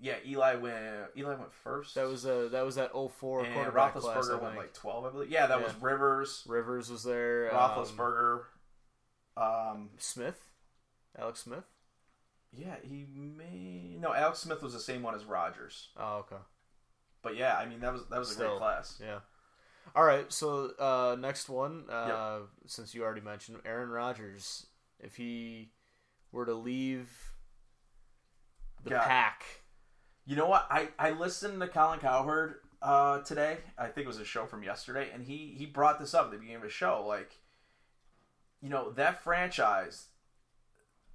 [0.00, 0.16] yeah.
[0.26, 0.76] Eli went.
[1.16, 1.94] Eli went first.
[1.94, 4.26] That was uh, that was that 04 and quarterback class.
[4.26, 5.30] Roethlisberger went like twelve, I believe.
[5.30, 5.64] Yeah, that Yeah.
[5.66, 7.54] was Rivers, Rivers was there.
[7.56, 8.40] um, Roethlisberger.
[9.36, 10.40] Um, Smith,
[11.18, 11.64] Alex Smith.
[12.52, 14.14] Yeah, he may no.
[14.14, 16.36] Alex Smith was the same one as Rodgers, Oh, okay.
[17.22, 18.98] but yeah, I mean that was that was a great class.
[19.02, 19.18] Yeah.
[19.94, 20.30] All right.
[20.32, 24.66] So uh, next one, uh, since you already mentioned Aaron Rodgers,
[25.00, 25.70] if he
[26.32, 27.10] were to leave
[28.84, 29.04] the Yeah.
[29.04, 29.44] pack,
[30.24, 30.66] You know what?
[30.70, 33.58] I I listened to Colin Cowherd uh, today.
[33.78, 36.30] I think it was a show from yesterday, and he he brought this up at
[36.32, 37.04] the beginning of his show.
[37.06, 37.40] Like,
[38.60, 40.08] you know, that franchise,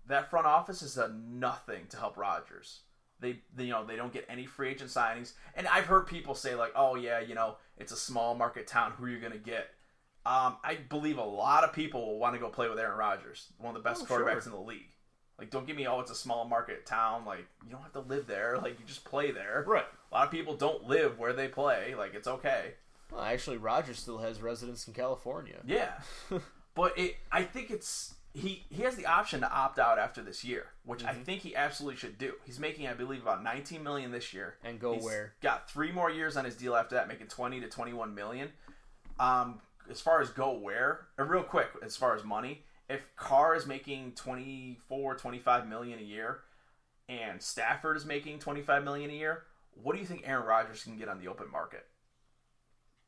[0.08, 2.82] that front office has done nothing to help Rodgers.
[3.20, 6.34] They, they, you know, they don't get any free agent signings, and I've heard people
[6.34, 8.94] say like, "Oh yeah, you know, it's a small market town.
[8.98, 9.68] Who are you going to get?"
[10.26, 13.48] Um, I believe a lot of people will want to go play with Aaron Rodgers,
[13.58, 14.20] one of the best Oh, sure.
[14.26, 14.90] quarterbacks in the league.
[15.40, 17.26] Like, don't give me, oh, it's a small market town.
[17.26, 18.58] Like, you don't have to live there.
[18.62, 19.64] Like, you just play there.
[19.68, 19.86] right?
[20.12, 21.96] A lot of people don't live where they play.
[21.96, 22.74] Like, it's okay.
[23.12, 25.58] Well, actually, Rodgers still has residence in California.
[25.66, 25.94] Yeah.
[26.76, 30.44] but it, I think it's he he has the option to opt out after this
[30.44, 32.34] year, which I think he absolutely should do.
[32.46, 34.56] He's making, I believe, about 19 million this year.
[34.64, 35.34] And go He's where?
[35.42, 38.50] Got three more years on his deal after that, making 20 to 21 million.
[39.20, 43.56] Um, as far as go where, uh, real quick, as far as money, if Carr
[43.56, 46.40] is making 24, 25 million a year,
[47.10, 50.98] and Stafford is making 25 million a year, what do you think Aaron Rodgers can
[50.98, 51.86] get on the open market?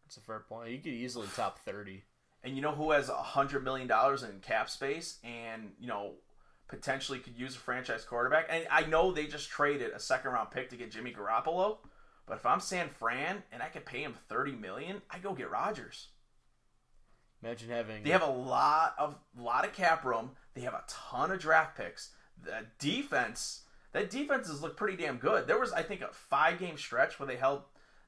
[0.05, 0.71] That's a fair point.
[0.71, 2.03] You could easily top thirty.
[2.43, 6.11] And you know who has a hundred million dollars in cap space and you know
[6.67, 8.47] potentially could use a franchise quarterback?
[8.49, 11.77] And I know they just traded a second round pick to get Jimmy Garoppolo,
[12.25, 15.51] but if I'm San Fran and I could pay him thirty million, I go get
[15.51, 16.09] Rodgers.
[17.43, 20.31] Imagine having They have a lot of lot of cap room.
[20.53, 22.11] They have a ton of draft picks.
[22.41, 25.47] The defense, that defense has looked pretty damn good.
[25.47, 27.63] There was I think a five game stretch where they held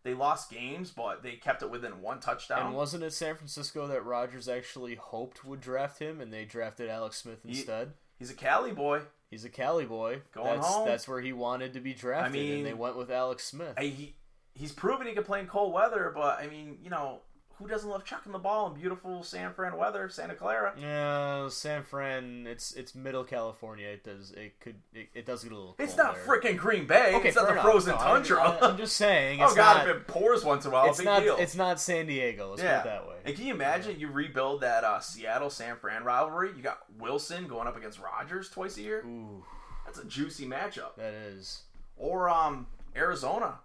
[0.05, 2.67] they lost games, but they kept it within one touchdown.
[2.67, 6.89] And wasn't it San Francisco that Rodgers actually hoped would draft him, and they drafted
[6.89, 7.93] Alex Smith instead?
[8.19, 9.01] He's a Cali boy.
[9.31, 10.21] He's a Cali boy.
[10.31, 10.87] Going that's, home.
[10.87, 13.73] That's where he wanted to be drafted, I mean- and they went with Alex Smith.
[13.77, 14.15] I, he
[14.53, 17.21] he's proven he can play in cold weather, but I mean, you know,
[17.57, 20.73] who doesn't love chucking the ball in beautiful San Fran weather, Santa Clara?
[20.79, 22.45] Yeah, San Fran.
[22.47, 23.87] It's it's middle California.
[23.87, 25.75] It does it could it, it does get a little.
[25.79, 27.13] It's not freaking Green Bay.
[27.15, 27.63] Okay, it's not the enough.
[27.63, 28.41] frozen No, tundra.
[28.41, 29.39] I, am just saying.
[29.45, 31.23] It's oh god, not, if it pours once in a while, it's not.
[31.23, 31.37] deal.
[31.37, 32.49] It's not San Diego.
[32.49, 32.81] Let's yeah.
[32.81, 33.15] put it that way.
[33.25, 36.51] And can you imagine you rebuild that uh, Seattle San Fran rivalry?
[36.55, 39.05] You got Wilson going up against Rodgers twice a year.
[39.05, 39.43] Ooh,
[39.85, 40.95] That's a juicy matchup.
[40.97, 41.63] that is.
[41.95, 43.59] Or um, Arizona.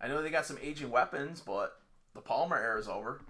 [0.00, 1.80] I know they got some aging weapons, but
[2.14, 3.20] the Palmer era is over.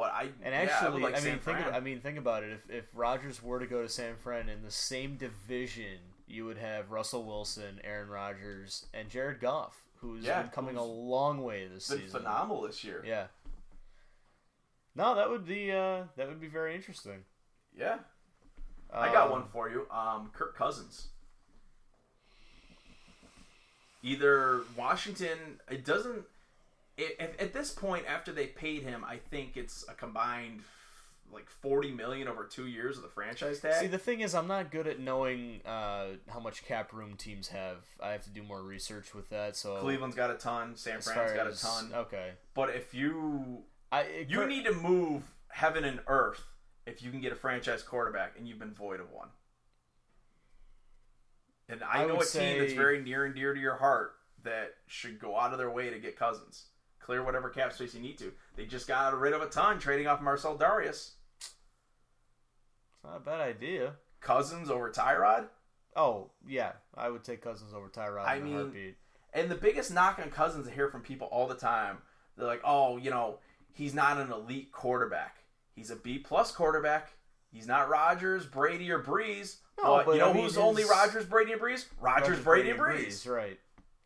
[0.00, 1.58] But I And yeah, I, actually, like I, mean, think.
[1.60, 2.52] Of, I mean, think about it.
[2.52, 6.56] If if Rodgers were to go to San Fran in the same division, you would
[6.56, 11.66] have Russell Wilson, Aaron Rodgers, and Jared Goff, who's Yeah, been coming a long way
[11.68, 12.20] this been season.
[12.20, 13.04] phenomenal this year.
[13.06, 13.26] Yeah.
[14.94, 17.24] No, that would be uh, that would be very interesting.
[17.76, 17.98] Yeah.
[18.92, 19.86] I got Um, one for you.
[19.90, 21.08] Um, Kirk Cousins.
[24.02, 26.24] Either Washington, it doesn't.
[27.00, 30.62] It, at, at this point, after they paid him, I think it's a combined
[31.32, 33.74] like forty million over two years of the franchise tag.
[33.74, 37.48] See, the thing is, I'm not good at knowing uh, how much cap room teams
[37.48, 37.78] have.
[38.02, 39.56] I have to do more research with that.
[39.56, 40.76] So Cleveland's got a ton.
[40.76, 41.92] San Fran's got a ton.
[41.94, 43.62] Okay, But if you
[43.92, 46.42] I it you cur- need to move heaven and earth
[46.86, 49.28] if you can get a franchise quarterback, and you've been void of one.
[51.68, 54.14] And I, I know a would team that's very near and dear to your heart
[54.42, 56.66] that should go out of their way to get Cousins.
[57.10, 58.30] Clear whatever cap space you need to.
[58.54, 61.14] They just got rid of a ton trading off Marcell Dareus.
[61.40, 61.54] It's
[63.02, 63.94] not a bad idea.
[64.20, 65.48] Cousins over Tyrod.
[65.96, 68.96] Oh yeah, I would take Cousins over Tyrod I mean, heartbeat.
[69.34, 71.98] And the biggest knock on Cousins I hear from people all the time,
[72.36, 73.38] they're like, "Oh, you know,
[73.72, 75.38] he's not an elite quarterback.
[75.74, 77.10] He's a B plus quarterback.
[77.50, 79.56] He's not Rodgers, Brady, or Brees.
[79.82, 81.86] No, but, but, you know I mean, who's only Rodgers, Brady, and Brees?
[82.00, 83.28] Rodgers, Brady, and Brees.
[83.28, 83.58] right?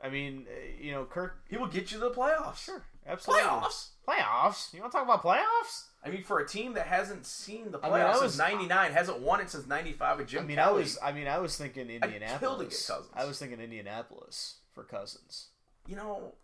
[0.05, 1.39] I mean, uh, you know, Kirk.
[1.49, 2.65] He will get you to the playoffs.
[2.65, 3.45] Sure, absolutely.
[3.45, 3.89] Playoffs.
[4.07, 4.75] Playoffs.
[4.75, 5.85] You want to talk about playoffs?
[6.05, 8.93] I mean, for a team that hasn't seen the I playoffs mean, I since '99,
[8.93, 10.69] hasn't won it since '95 with Jim I mean, Kelly.
[10.69, 10.99] I was.
[11.03, 12.91] I mean, I was thinking kill to get Indianapolis.
[13.15, 15.49] I was thinking Indianapolis for Cousins.
[15.87, 16.35] you know,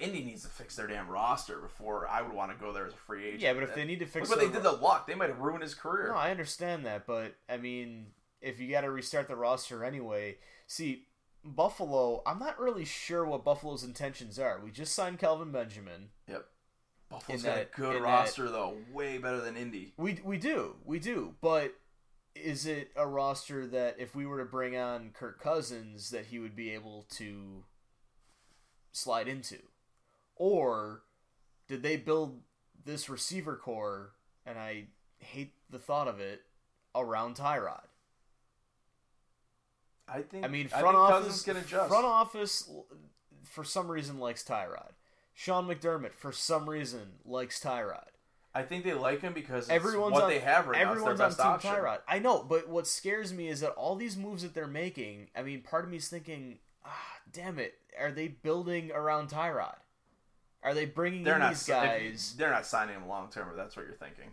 [0.00, 2.92] Indy needs to fix their damn roster before I would want to go there as
[2.94, 3.42] a free agent.
[3.42, 5.06] Yeah, but if they need to fix, what they did the Luck.
[5.06, 6.08] They might have ruined his career.
[6.08, 8.06] No, I understand that, but I mean,
[8.40, 10.36] if you got to restart the roster anyway,
[10.66, 11.06] see,
[11.54, 12.22] Buffalo.
[12.26, 14.60] I'm not really sure what Buffalo's intentions are.
[14.62, 16.10] We just signed Kelvin Benjamin.
[16.28, 16.46] Yep.
[17.08, 19.94] Buffalo's got that- a good in that- roster though, way better than Indy.
[19.96, 21.74] We we do we do, but
[22.34, 26.38] is it a roster that if we were to bring on Kirk Cousins that he
[26.38, 27.64] would be able to
[28.92, 29.58] slide into,
[30.34, 31.02] or
[31.68, 32.42] did they build
[32.84, 34.12] this receiver core?
[34.44, 34.88] And I
[35.18, 36.42] hate the thought of it
[36.94, 37.86] around Tyrod.
[40.08, 40.44] I think.
[40.44, 41.88] I mean, I front think office can adjust.
[41.88, 42.70] Front office,
[43.44, 44.92] for some reason, likes Tyrod.
[45.34, 48.04] Sean McDermott, for some reason, likes Tyrod.
[48.54, 50.92] I think they like him because it's Everyone's what on, they have right now.
[50.92, 51.70] It's Everyone's their on best Team option.
[51.72, 51.98] Tyrod.
[52.08, 55.28] I know, but what scares me is that all these moves that they're making.
[55.36, 59.76] I mean, part of me is thinking, ah, damn it, are they building around Tyrod?
[60.62, 61.50] Are they bringing They're in not.
[61.50, 62.34] these guys?
[62.38, 63.48] They're not signing him long term.
[63.50, 64.30] If that's what you're thinking.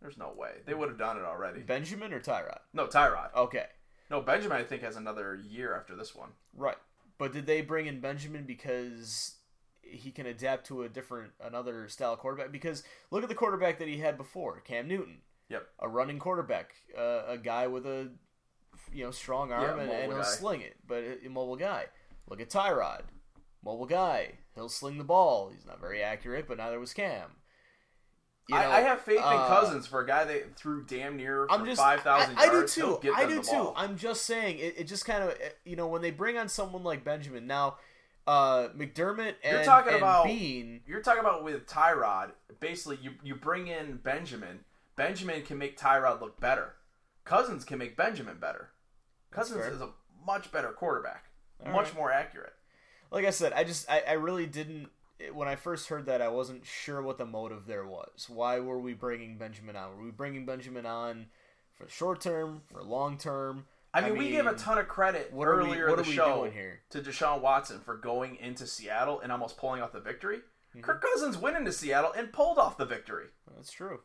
[0.00, 1.60] There's no way they would have done it already.
[1.60, 2.60] Benjamin or Tyrod?
[2.72, 3.34] No, Tyrod.
[3.36, 3.66] Okay,
[4.10, 4.58] No, Benjamin.
[4.58, 6.30] I think has another year after this one.
[6.54, 6.76] right.
[7.18, 9.34] But did they bring in Benjamin because
[9.82, 12.50] he can adapt to a different, another style quarterback?
[12.50, 15.18] Because look at the quarterback that he had before, Cam Newton.
[15.50, 15.66] Yep.
[15.80, 18.08] a running quarterback, uh, a guy with a
[18.92, 20.28] you know strong arm Yeah, and, and he'll guy.
[20.28, 21.86] sling it, but a mobile guy.
[22.28, 23.02] Look at Tyrod,
[23.64, 24.34] mobile guy.
[24.54, 25.50] He'll sling the ball.
[25.52, 27.30] He's not very accurate, but neither was Cam.
[28.50, 31.16] You know, I, I have faith in uh, Cousins for a guy that threw damn
[31.16, 32.98] near for I'm just five thousand I, I do too.
[33.14, 33.50] I do too.
[33.52, 33.74] ball.
[33.76, 35.34] I'm just saying it, it just kind of
[35.64, 37.76] you know when they bring on someone like Benjamin now,
[38.26, 40.80] uh, McDermott and, You're talking and about- Beane.
[40.86, 42.32] You're talking about with Tyrod.
[42.60, 44.60] Basically, you you bring in Benjamin.
[44.96, 46.74] Benjamin can make Tyrod look better.
[47.24, 48.70] Cousins can make Benjamin better.
[49.30, 49.90] Cousins is a
[50.26, 51.26] much better quarterback,
[51.64, 51.94] All much right.
[51.96, 52.52] more accurate.
[53.12, 54.88] like I said, I just I, I really didn't
[55.32, 58.28] when I first heard that I wasn't sure what the motive there was.
[58.28, 59.96] Why were we bringing Benjamin on?
[59.96, 61.26] Were we bringing Benjamin on
[61.74, 63.66] for short term, for long term?
[63.92, 66.02] I mean, we gave a ton of credit what are we- earlier what in are
[66.04, 66.50] the we show
[66.90, 70.38] to Deshaun Watson for going into Seattle and almost pulling off the victory.
[70.38, 70.82] Mm-hmm.
[70.82, 74.00] Kirk Cousins went into Seattle and pulled off the victory That's true.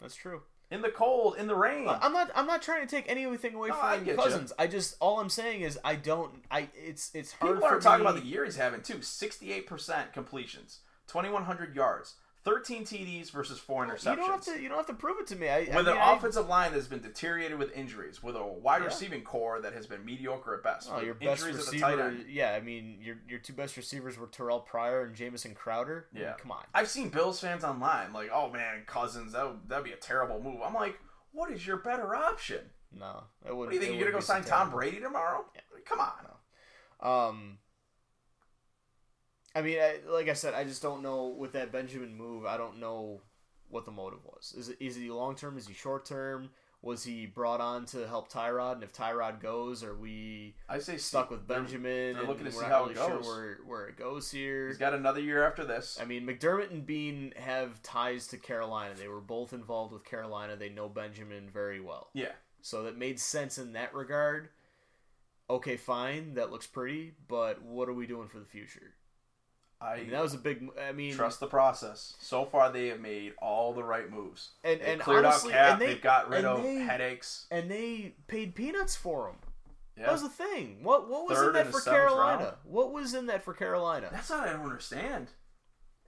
[0.00, 0.42] That's true.
[0.70, 1.88] In the cold, in the rain.
[1.88, 2.30] I- I'm not.
[2.34, 4.14] I'm not trying to take anything away No, I from ya.
[4.16, 4.52] Cousins.
[4.58, 6.42] I just all I'm saying is I don't.
[6.50, 9.02] I it's it's hard People are talking me- about the year he's having too.
[9.02, 12.14] Sixty-eight percent completions, twenty-one hundred yards,
[12.44, 14.10] thirteen TDs versus four interceptions.
[14.10, 14.60] You don't have to.
[14.60, 15.48] You don't have to prove it to me.
[15.48, 18.42] I, I with mean, an I- offensive line that's been deteriorated with injuries, with a
[18.46, 18.86] wide Yeah.
[18.86, 22.16] receiving core that has been mediocre at best, Oh, your best receiver.
[22.28, 26.06] Yeah, I mean, your your two best receivers were Terrelle Pryor and Jamison Crowder.
[26.12, 26.34] I mean, Yeah.
[26.38, 26.64] come on.
[26.74, 30.40] I've seen Bills fans online like, "Oh man, Cousins, that would, that'd be a terrible
[30.42, 30.98] move." I'm like,
[31.32, 32.70] "What is your better option?
[32.92, 33.58] No, it wouldn't.
[33.58, 33.94] What do you think?
[33.96, 34.70] You're gonna go sign Tom.
[34.70, 35.44] Brady tomorrow?
[35.84, 36.26] Come on."
[37.02, 37.58] Um,
[39.54, 42.46] I mean, I, like I said, I just don't know with that Benjamin move.
[42.46, 43.20] I don't know
[43.68, 44.54] what the motive was.
[44.56, 45.56] Is it is he long term?
[45.58, 46.50] Is he short term?
[46.82, 48.74] Was he brought on to help Tyrod?
[48.74, 52.14] And if Tyrod goes, are we I say stuck see- with they're- Benjamin?
[52.14, 53.24] they're looking to see how really it goes.
[53.26, 54.68] sure where where it goes here.
[54.68, 55.98] He's got another year after this.
[56.00, 58.94] I mean, McDermott and Beane have ties to Carolina.
[58.96, 60.56] They were both involved with Carolina.
[60.56, 62.08] They know Benjamin very well.
[62.14, 62.32] yeah,
[62.62, 64.48] So that made sense in that regard.
[65.50, 68.94] Okay, fine, that looks pretty, but what are we doing for the future?
[69.80, 70.68] I I mean, that was a big.
[70.80, 72.14] I mean, trust the process.
[72.20, 74.50] So far, they have made all the right moves.
[74.62, 75.72] and They and cleared honestly, out cap.
[75.72, 77.46] and they have got rid of they, headaches.
[77.50, 79.36] and they paid peanuts for him.
[79.96, 80.06] Yeah.
[80.06, 80.80] That was the thing.
[80.82, 82.42] What what was Third in that for Carolina?
[82.44, 82.54] round.
[82.64, 84.08] What was in that for Carolina?
[84.12, 85.28] That's what I don't understand.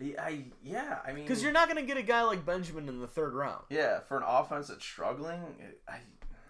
[0.00, 2.88] I, I yeah, I mean, Because you're not going to get a guy like Benjamin
[2.88, 3.62] in the third round.
[3.70, 5.40] yeah for an offense that's struggling.
[5.60, 5.98] It, I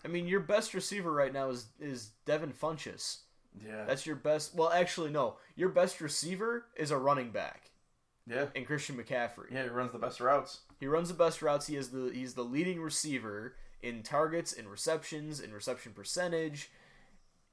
[0.04, 3.18] I mean, your best receiver right now is is Devin Funchess.
[3.60, 4.54] Yeah That's your best.
[4.54, 5.36] Well, actually, no.
[5.56, 7.70] Your best receiver is a running back
[8.26, 9.50] yeah And Christian McCaffrey.
[9.52, 9.64] yeah.
[9.64, 10.60] He runs the best routes.
[10.78, 11.66] He runs the best routes.
[11.66, 16.70] He is the he's the leading receiver in targets, in receptions, in reception percentage.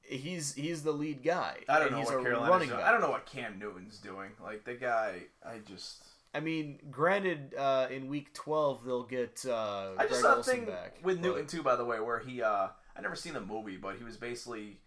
[0.02, 1.58] He's he's the lead guy.
[1.68, 2.80] I don't and know he's what Carolina's doing.
[2.80, 4.30] I don't know what Cam Newton's doing.
[4.42, 6.02] Like the guy, I just
[6.34, 10.64] I mean, granted, uh, in week twelve they'll get uh, I just Greg saw thing
[10.64, 13.40] back with but- Newton too, by the way, where he uh I never seen the
[13.40, 14.80] movie, but he was basically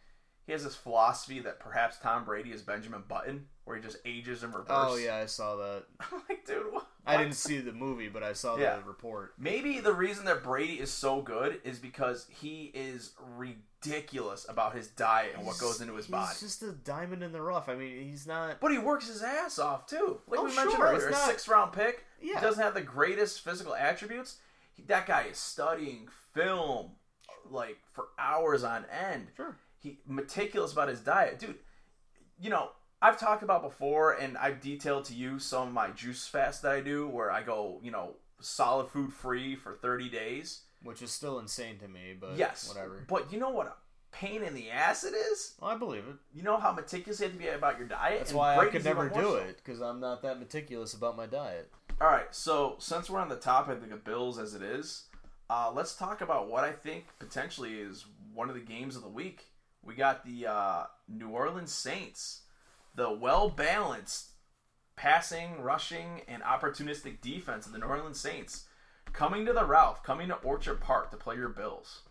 [0.46, 4.44] he has this philosophy that perhaps Tom Brady is Benjamin Button, where he just ages
[4.44, 4.68] in reverse.
[4.70, 5.84] Oh yeah, I saw that.
[6.00, 6.88] I'm like, dude, what?
[7.06, 8.78] I didn't see the movie, but I saw Yeah.
[8.78, 9.34] the report.
[9.38, 14.88] Maybe the reason that Brady is so good is because he is ridiculous about his
[14.88, 16.30] diet and what goes into his he's body.
[16.32, 17.68] He's just a diamond in the rough.
[17.70, 18.60] I mean, he's not.
[18.62, 20.20] But he works his ass off too.
[20.28, 22.06] Like Oh, we mentioned sure, earlier, not- sixth round pick.
[22.22, 22.36] Yeah.
[22.36, 24.38] He doesn't have the greatest physical attributes.
[24.74, 26.92] He, that guy is studying film
[27.50, 29.28] like for hours on end.
[29.36, 29.58] Sure.
[29.84, 31.60] He meticulous about his diet, dude.
[32.40, 32.70] You know,
[33.02, 36.72] I've talked about before, and I've detailed to you some of my juice fast that
[36.72, 40.62] I do, where I go, you know, solid food free for thirty days.
[40.82, 43.06] Which is still insane to me, but yes, whatever.
[43.08, 43.74] But you know what a
[44.12, 45.56] pain in the ass it is.
[45.60, 46.16] Well, I believe it.
[46.34, 48.20] You know how meticulous you have to be about your diet.
[48.20, 51.26] That's and why I could never do it because I'm not that meticulous about my
[51.26, 51.72] diet.
[52.02, 55.04] All right, so since we're on the topic of the Bills as it is,
[55.50, 59.10] uh, let's talk about what I think potentially is one of the games of the
[59.10, 59.46] week.
[59.86, 62.44] We got the uh, New Orleans Saints,
[62.96, 64.32] the well balanced
[64.96, 68.66] passing, rushing, and opportunistic defense of the New Orleans Saints,
[69.12, 72.04] coming to the Ralph, coming to Orchard Park to play your Bills.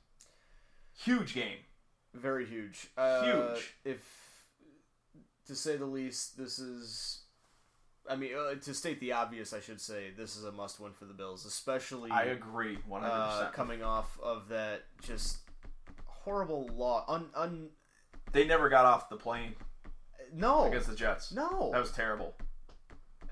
[0.97, 1.59] Huge game.
[2.15, 2.89] Very huge.
[2.97, 3.75] Uh, Huge.
[3.85, 4.07] If,
[5.47, 7.21] to say the least, this is.
[8.11, 11.05] I mean, uh, to state the obvious, I should say this is a must-win for
[11.05, 13.53] the Bills, especially I agree, one hundred uh, percent.
[13.55, 15.42] coming off of that just
[16.25, 17.05] horrible law.
[17.09, 17.69] Un, un,
[18.33, 19.55] They never got off the plane
[20.35, 21.33] no, against the Jets.
[21.33, 21.71] no.
[21.73, 22.35] That was terrible.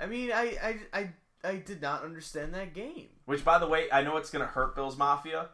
[0.01, 1.11] I mean, I, I, I,
[1.45, 3.09] I did not understand that game.
[3.25, 5.49] Which, by the way, I know it's gonna hurt Bills Mafia.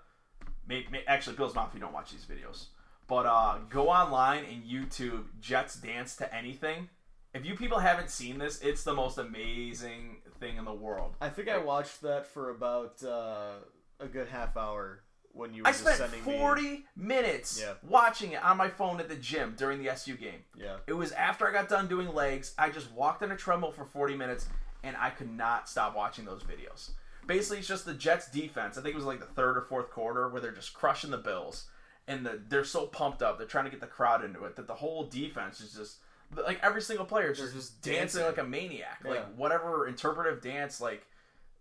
[0.69, 2.67] May, may, actually, Bills Mafia don't watch these videos,
[3.07, 6.89] but uh, go online and YouTube Jets dance to anything.
[7.35, 11.15] If you people haven't seen this, it's the most amazing thing in the world.
[11.21, 13.57] I think I watched that for about uh,
[14.01, 15.03] a good half hour
[15.37, 16.39] when you were I spent sending me.
[16.39, 17.75] 40 minutes Yeah.
[17.83, 20.45] watching it on my phone at the gym during the SU game.
[20.57, 20.77] Yeah.
[20.87, 22.55] It was after I got done doing legs.
[22.59, 24.47] I just walked on a treadmill for 40 minutes,
[24.83, 26.91] and I could not stop watching those videos.
[27.27, 28.79] Basically, it's just the Jets' defense.
[28.79, 31.19] I think it was like the third or fourth quarter where they're just crushing the
[31.19, 31.67] Bills,
[32.09, 33.37] and the, they're so pumped up.
[33.37, 35.97] They're trying to get the crowd into it that the whole defense is just
[36.35, 38.23] like every single player is just, just dancing, dancing.
[38.25, 39.01] like a maniac.
[39.05, 39.11] Yeah.
[39.11, 41.05] Like whatever interpretive dance like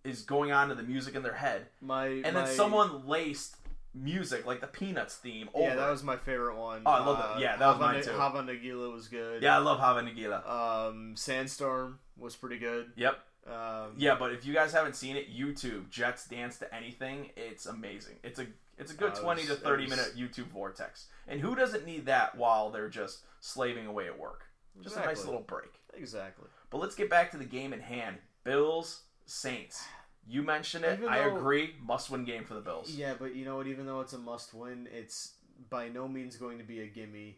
[0.03, 3.55] is going on to the music in their head, My and my, then someone laced
[3.95, 5.67] music like the Peanuts theme over.
[5.69, 6.81] Yeah, that was my favorite one.
[6.85, 7.39] Oh, I love that.
[7.41, 8.11] Yeah, that was Hava mine too.
[8.11, 9.41] Hava Nagila was good.
[9.41, 10.47] yeah, I love Hava Nagila.
[10.89, 12.91] Um, Sandstorm was pretty good.
[12.95, 13.17] Yep.
[13.47, 17.65] Um, Yeah, but if you guys haven't seen it, YouTube Jets dance to anything, it's
[17.65, 18.15] amazing.
[18.23, 21.07] It's a it's a good Uh, twenty was- to thirty was- minute YouTube vortex.
[21.27, 24.45] And who doesn't need that while they're just slaving away at work?
[24.81, 25.79] Just a nice little break.
[25.93, 26.49] Exactly.
[26.69, 28.17] But let's get back to the game in hand.
[28.43, 29.85] Bills Saints.
[30.27, 30.97] You mentioned it.
[30.99, 31.75] Even I agree.
[31.85, 32.89] Must win game for the Bills.
[32.95, 33.67] Yeah, but you know what?
[33.67, 35.33] Even though it's a must-win, it's
[35.69, 37.37] by no means going to be a gimme.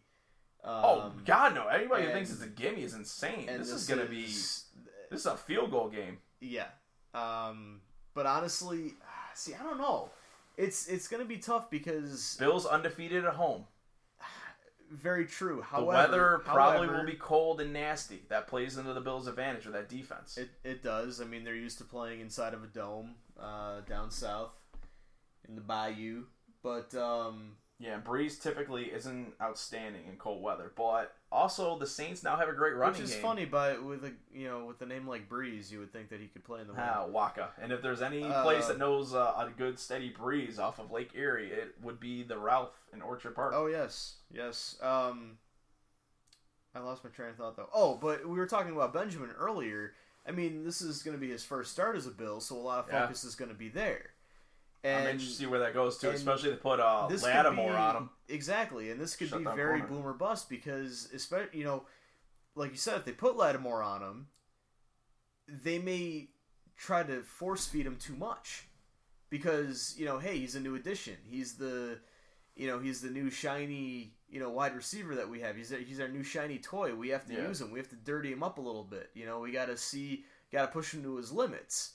[0.63, 1.67] Um, oh God, no!
[1.67, 3.47] Anybody who thinks it's a gimme is insane.
[3.49, 4.65] and This, is gonna be is-
[5.11, 6.17] this is a field goal game.
[6.39, 6.67] Yeah.
[7.13, 7.81] Um,
[8.13, 8.93] but honestly,
[9.33, 10.09] see, I don't know.
[10.57, 13.65] It's it's gonna be tough because Bills undefeated at home.
[14.91, 15.61] Very true.
[15.61, 18.21] However, The weather probably however, will be cold and nasty.
[18.29, 20.37] That plays into the Bills' advantage with that defense.
[20.37, 21.21] It it does.
[21.21, 24.51] I mean, they're used to playing inside of a dome uh, down south
[25.47, 26.23] in the bayou,
[26.63, 32.35] but um, yeah, Brees typically isn't outstanding in cold weather, but also the Saints now
[32.35, 33.21] have a great running which is game.
[33.21, 33.45] funny.
[33.45, 36.27] But with a you know with a name like Brees, you would think that he
[36.27, 36.85] could play in the wind.
[36.87, 37.49] Ah, Waka.
[37.61, 40.89] And if there's any Uh, place that knows uh, a good steady breeze off of
[40.91, 43.53] Lake Erie, it would be the Ralph in Orchard Park.
[43.55, 44.75] Oh yes, yes.
[44.81, 45.37] Um,
[46.73, 47.69] I lost my train of thought though.
[47.73, 49.93] Oh, but we were talking about Benjamin earlier.
[50.27, 52.57] I mean, this is going to be his first start as a Bill, so a
[52.57, 53.03] lot of Yeah.
[53.03, 54.11] focus is going to be there.
[54.83, 57.23] I'm And interested to see where that goes too, especially if they put uh, this
[57.23, 58.09] Lattimore be- on him.
[58.29, 59.87] Exactly, and this could Shut be very corner.
[59.95, 61.83] boomer bust because, especially you know,
[62.55, 64.27] like you said, if they put Lattimore on him,
[65.47, 66.29] they may
[66.77, 68.67] try to force feed him too much
[69.29, 71.15] because you know, hey, he's a new addition.
[71.27, 71.99] He's the,
[72.55, 75.55] you know, he's the new shiny, you know, wide receiver that we have.
[75.55, 76.93] He's our, he's our new shiny toy.
[76.93, 77.47] We have to Yeah.
[77.47, 77.71] use him.
[77.71, 79.09] We have to dirty him up a little bit.
[79.15, 81.93] You know, we got to see, got to push him to his limits,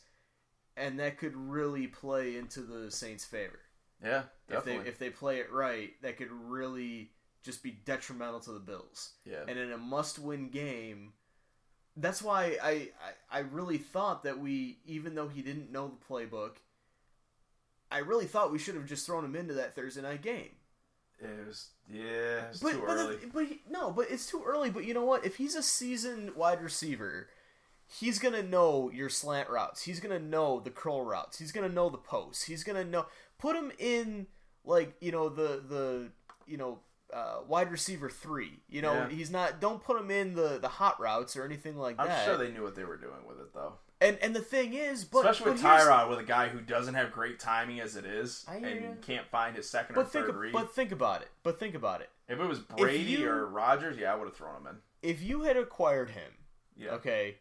[0.77, 3.61] and that could really play into the Saints' favor
[4.03, 7.11] Yeah, if they if they play it right, that could really
[7.43, 9.13] just be detrimental to the Bills.
[9.25, 9.45] yeah.
[9.49, 11.13] And in a must-win game,
[11.97, 16.05] that's why I, I I really thought that we, even though he didn't know the
[16.15, 16.53] playbook,
[17.91, 20.51] I really thought we should have just thrown him into that Thursday night game.
[21.21, 23.17] It was yeah, it was But too but, early.
[23.17, 24.71] the- but he- no, but it's too early.
[24.71, 25.25] But you know what?
[25.27, 27.29] If he's a seasoned wide receiver,
[27.99, 29.83] he's gonna know your slant routes.
[29.83, 31.39] He's gonna know the curl routes.
[31.39, 32.45] He's gonna know the posts.
[32.45, 33.07] He's gonna know.
[33.39, 34.27] Put him in
[34.65, 36.09] like you know the the
[36.47, 36.79] you know
[37.13, 38.61] uh, wide receiver three.
[38.69, 39.09] You know Yeah.
[39.09, 39.61] he's not.
[39.61, 42.09] Don't put him in the the hot routes or anything like that.
[42.09, 43.75] I'm sure they knew what they were doing with it though.
[44.01, 46.95] and and the thing is, but Especially with but Tyrod, with a guy who doesn't
[46.95, 50.27] have great timing as it is, I and can't find his second or But think
[50.27, 50.53] third ab- read.
[50.53, 51.29] but think about it.
[51.43, 52.09] But think about it.
[52.29, 54.77] if it was Brady you- or Rodgers, yeah, I would have thrown him in.
[55.03, 56.33] If you had acquired him,
[56.77, 56.93] Yeah.
[56.93, 57.37] okay,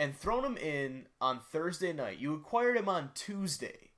[0.00, 3.90] and thrown him in on Thursday night, you acquired him on Tuesday.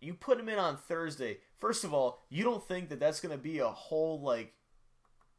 [0.00, 1.38] You put him in on Thursday.
[1.58, 4.54] First of all, you don't think that that's going to be a whole like,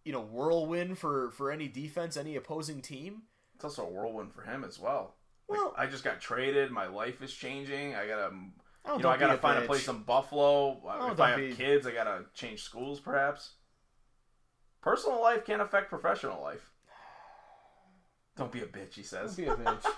[0.03, 3.21] you know, whirlwind for for any defense, any opposing team?
[3.55, 5.15] It's also a whirlwind for him as well.
[5.47, 6.69] Like, Well- I just got traded.
[6.69, 7.95] My life is changing.
[7.95, 8.31] I gotta,
[8.85, 10.81] Oh, you know, I gotta a find a place in Buffalo.
[10.85, 13.53] Oh, if I have be- kids, I gotta change schools, perhaps.
[14.81, 16.69] Personal life can't affect professional life.
[18.39, 19.35] Don't be a bitch, he says.
[19.35, 19.85] Don't be a bitch.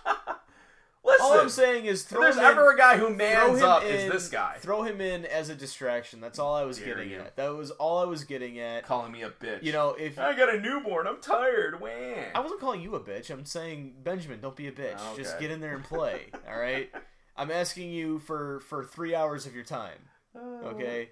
[1.03, 3.15] Listen, all I'm saying is if throw there's him ever in, a guy who throw
[3.15, 4.57] mans him up, in, is this guy.
[4.59, 6.21] Throw him in as a distraction.
[6.21, 7.19] That's all I was Dare getting you.
[7.21, 7.35] at.
[7.37, 8.85] That was all I was getting at.
[8.85, 9.63] Calling me a bitch.
[9.63, 11.07] You know, if I got a newborn.
[11.07, 11.81] I'm tired.
[11.81, 12.25] Wham.
[12.35, 13.31] I wasn't calling you a bitch.
[13.31, 14.95] I'm saying Benjamin, don't be a bitch.
[14.99, 15.45] Oh, Just Okay.
[15.45, 16.27] get in there and play.
[16.47, 16.91] all right.
[17.35, 20.09] I'm asking you for for three hours of your time.
[20.35, 20.61] Oh.
[20.67, 21.09] Okay.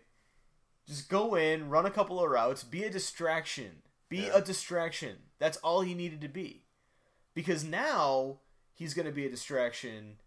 [0.88, 3.82] Just go in, run a couple of routes, be a distraction.
[4.08, 4.36] Be Yeah.
[4.38, 5.18] a distraction.
[5.40, 6.64] That's all he needed to be.
[7.40, 8.40] Because now
[8.74, 10.18] he's going to be a distraction,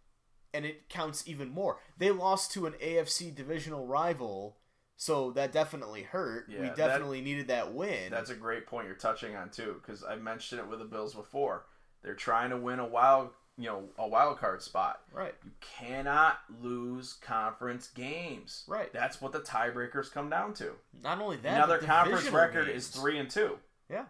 [0.55, 1.77] and it counts even more.
[1.99, 4.57] They lost to an AFC divisional rival,
[4.97, 6.47] so that definitely hurt.
[6.49, 8.11] Yeah, we that- definitely needed that win.
[8.11, 11.15] That's a great point you're touching on too, because I mentioned it with the Bills
[11.15, 11.67] before.
[12.03, 15.03] They're trying to win a wild, you know, a wild card spot.
[15.13, 15.35] right.
[15.45, 18.65] You cannot lose conference games.
[18.67, 18.91] Right.
[18.91, 20.73] That's what the tiebreakers come down to.
[21.03, 22.85] Not only that, Now their conference record games.
[22.85, 23.59] is three and two.
[23.91, 24.07] Yeah.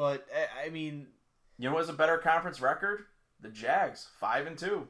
[0.00, 1.08] But I- I mean,
[1.58, 3.04] You know what's a better conference record?
[3.38, 4.88] The Jags, five and two.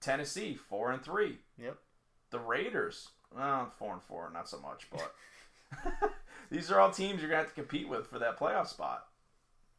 [0.00, 1.40] Tennessee, four and three.
[1.58, 1.76] yep.
[2.30, 5.14] The Raiders, well, four and four, not so much, but
[6.50, 9.08] these are all teams you're gonna have to compete with for that playoff spot.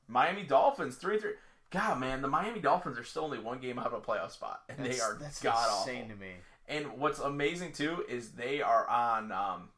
[0.07, 1.33] Miami Dolphins, three and three.
[1.71, 4.61] God, man, the Miami Dolphins are still only one game out of a playoff spot,
[4.69, 5.91] and they are that's god awful.
[5.91, 6.33] insane to me.
[6.67, 9.31] And what's amazing too is they are on.
[9.31, 9.69] Um,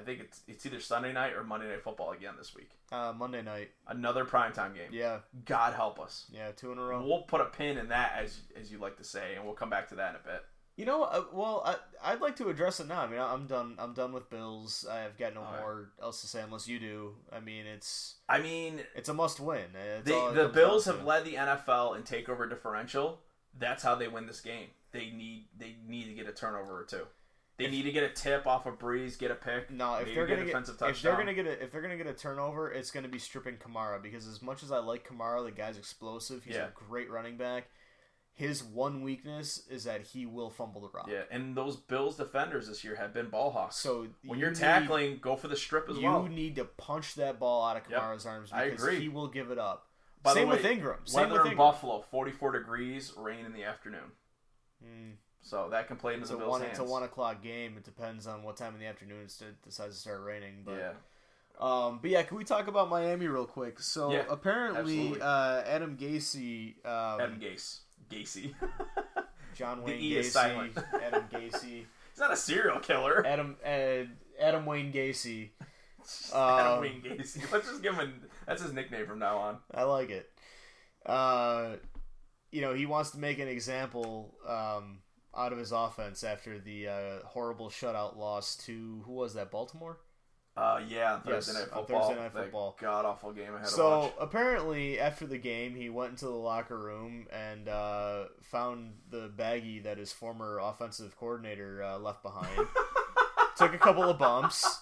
[0.00, 2.70] I think it's it's either Sunday night or Monday Night Football again this week.
[2.90, 3.70] Uh, Monday night.
[3.86, 4.88] Another primetime game.
[4.90, 5.18] Yeah.
[5.44, 6.26] God help us.
[6.32, 7.04] Yeah, two in a row.
[7.06, 9.70] We'll put a pin in that, as as you like to say, and we'll come
[9.70, 10.42] back to that in a bit.
[10.76, 11.76] You know, uh, well, I,
[12.12, 13.02] I'd like to address it now.
[13.02, 13.74] I mean, I'm done.
[13.78, 14.86] I'm done with Bills.
[14.90, 15.60] I've got no All right.
[15.60, 17.16] more else to say unless you do.
[17.30, 19.64] I mean, it's I mean, it's a must win.
[20.04, 23.20] They, the Bills have led the NFL in takeover differential.
[23.58, 24.68] That's how they win this game.
[24.92, 27.06] They need they need to get a turnover or two.
[27.60, 29.70] They need to get a tip off a Brees, get a pick.
[29.70, 31.96] No, if they're get gonna get defensive if they're gonna get a if they're gonna
[31.96, 35.44] get a turnover, it's gonna be stripping Kamara because as much as I like Kamara,
[35.44, 36.44] the guy's explosive.
[36.44, 36.66] He's Yeah.
[36.68, 37.68] a great running back.
[38.32, 41.08] His one weakness is that he will fumble the rock.
[41.10, 43.76] Yeah, and those Bills defenders this year have been ball hawks.
[43.76, 46.22] So when you you're need- tackling, go for the strip as you well.
[46.22, 48.00] You need to punch that ball out of Yep.
[48.00, 49.00] Kamara's arms I because agree.
[49.00, 49.88] he will give it up.
[50.22, 51.06] By the Same way, with Ingram.
[51.06, 54.12] Same Weather with in Buffalo, 44 degrees, rain in the afternoon.
[54.84, 55.16] Mm.
[55.42, 56.60] So that can play into It's the a Bills' one.
[56.60, 56.70] hands.
[56.72, 57.74] It's a one o'clock game.
[57.76, 60.62] It depends on what time in the afternoon it decides to start raining.
[60.64, 60.92] But Yeah.
[61.58, 63.80] um, but yeah, can we talk about Miami real quick?
[63.80, 67.80] So Yeah, apparently, uh, Adam Gacy, um, Adam Gase.
[68.10, 68.54] Gacy.
[69.54, 70.76] John Wayne E Gacy.
[71.02, 73.26] Adam Gacy, He's not a serial killer.
[73.26, 74.04] Adam uh,
[74.40, 75.50] Adam Wayne Gacy.
[76.34, 77.50] Adam Um, Wayne Gacy.
[77.52, 78.20] Let's just give him.
[78.22, 79.58] A, that's his nickname from now on.
[79.74, 80.30] I like it.
[81.04, 81.76] Uh,
[82.52, 84.98] you know, he wants to make an example um,
[85.36, 89.50] out of his offense after the uh, horrible shutout loss to who was that?
[89.50, 89.98] Baltimore.
[90.56, 92.02] Uh, yeah, Thursday Yes, night football.
[92.08, 92.76] Thursday Night Football.
[92.80, 94.12] God awful game I had to So watch.
[94.20, 99.82] apparently, after the game, he went into the locker room and uh, found the baggie
[99.84, 102.50] that his former offensive coordinator uh, left behind.
[103.56, 104.80] Took a couple of bumps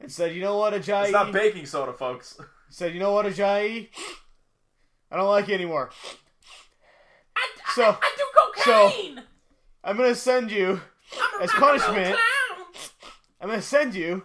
[0.00, 2.38] and said, "You know what, Ajayi?" It's not baking soda, folks.
[2.70, 3.88] said, "You know what, Ajayi?
[5.10, 5.90] I don't like you anymore."
[7.74, 8.24] so I do
[8.62, 9.22] cocaine.
[9.84, 10.80] I'm gonna send you
[11.40, 12.16] as punishment.
[13.40, 14.24] I'm gonna send you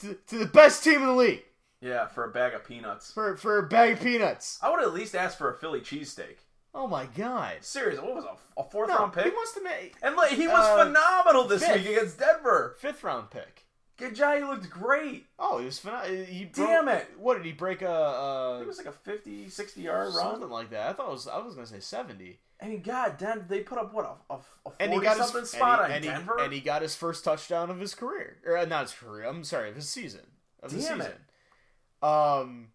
[0.00, 1.42] to, to the best team in the league
[1.80, 3.12] yeah, for a bag of peanuts.
[3.12, 4.58] for for a bag of peanuts.
[4.62, 6.36] I would at least ask for a Philly cheesesteak.
[6.74, 7.54] Oh my god!
[7.62, 9.24] Seriously, what was a, a fourth No, round pick?
[9.24, 11.76] he wants to make and like, he was Uh, phenomenal this fifth.
[11.86, 12.76] week against Denver.
[12.78, 13.64] fifth round pick.
[13.98, 15.24] Ajayi looked great.
[15.38, 16.24] Oh, he was phenomenal.
[16.26, 17.06] He broke, Damn it.
[17.18, 17.88] What did he break a?
[17.88, 20.50] I a think it was like a 50, 60 yard something run.
[20.50, 20.90] like that.
[20.90, 21.26] I thought it was.
[21.28, 22.40] I was gonna say seventy.
[22.60, 25.40] I mean, God, Den- they put up what a, a, a And he got something
[25.40, 26.34] his spot and on he, and Denver.
[26.38, 29.26] He, and he got his first touchdown of his career, or uh, not his career.
[29.26, 30.22] I'm sorry, of his season.
[30.62, 31.00] Of Damn season.
[31.00, 32.04] it.
[32.06, 32.68] Um,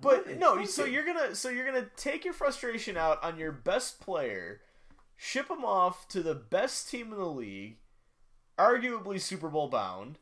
[0.00, 4.00] But no, so you're gonna so you're gonna take your frustration out on your best
[4.00, 4.60] player,
[5.16, 7.76] ship him off to the best team in the league,
[8.58, 10.18] arguably Super Bowl bound,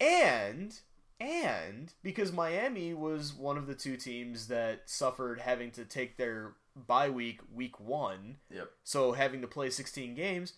[0.00, 0.80] and
[1.20, 6.52] and because Miami was one of the two teams that suffered having to take their
[6.76, 8.70] bye week week one, Yep.
[8.84, 10.52] so having to play 16 games.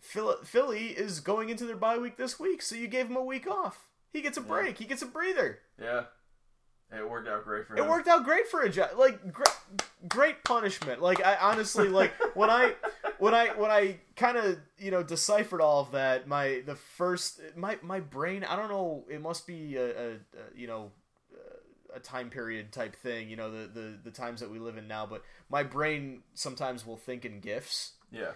[0.00, 3.22] Phil- Philly is going into their bye week this week, so you gave him a
[3.24, 3.88] week off.
[4.12, 4.46] He gets a Yeah.
[4.46, 4.78] break.
[4.78, 5.60] He gets a breather.
[5.78, 6.04] Yeah.
[6.92, 7.84] It worked out great for him.
[7.84, 8.90] It worked out great for a job.
[8.96, 9.54] Like great,
[10.08, 11.00] great punishment.
[11.00, 12.74] Like I honestly like when I
[13.18, 16.26] when I when I kind of you know deciphered all of that.
[16.26, 18.42] My the first my my brain.
[18.42, 19.04] I don't know.
[19.08, 20.16] It must be a, a, a
[20.56, 20.90] you know
[21.94, 23.28] a time period type thing.
[23.30, 25.06] You know the, the the times that we live in now.
[25.06, 27.92] But my brain sometimes will think in gifs.
[28.12, 28.32] Yeah.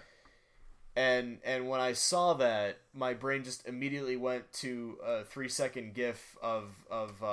[0.95, 5.93] And and when I saw that, my brain just immediately went to a three second
[5.93, 7.25] gif of of uh,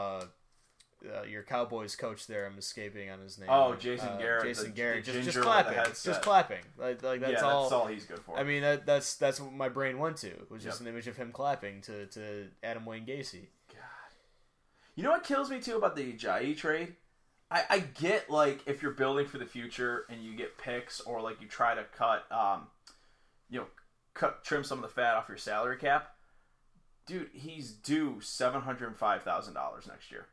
[1.05, 2.45] uh, your Cowboys coach there.
[2.47, 3.49] I'm escaping on his name.
[3.53, 5.05] Oh, Jason Uh, Garrett, Jason the- Garrett.
[5.05, 5.93] the just just ginger with the clapping.
[6.03, 6.59] Just clapping.
[6.77, 7.63] Like, like that's yeah, all.
[7.63, 8.37] that's all he's good for.
[8.37, 10.33] I mean that that's that's what my brain went to.
[10.51, 10.89] Was just Yep.
[10.89, 13.47] an image of him clapping to to Adam Wayne Gacy.
[14.95, 16.95] You know what kills me too about the Ajayi trade?
[17.51, 21.21] I, I get like if you're building for the future and you get picks or
[21.21, 22.67] like you try to cut um
[23.51, 23.67] you know
[24.15, 26.15] cut trim some of the fat off your salary cap.
[27.07, 30.27] Dude, he's due seven hundred and five thousand dollars next year.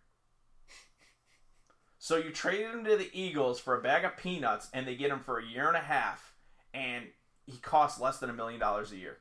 [1.98, 5.12] So you traded him to the Eagles for a bag of peanuts and they get
[5.12, 6.34] him for a year and a half
[6.74, 7.06] and
[7.46, 9.18] he costs less than a million dollars a year.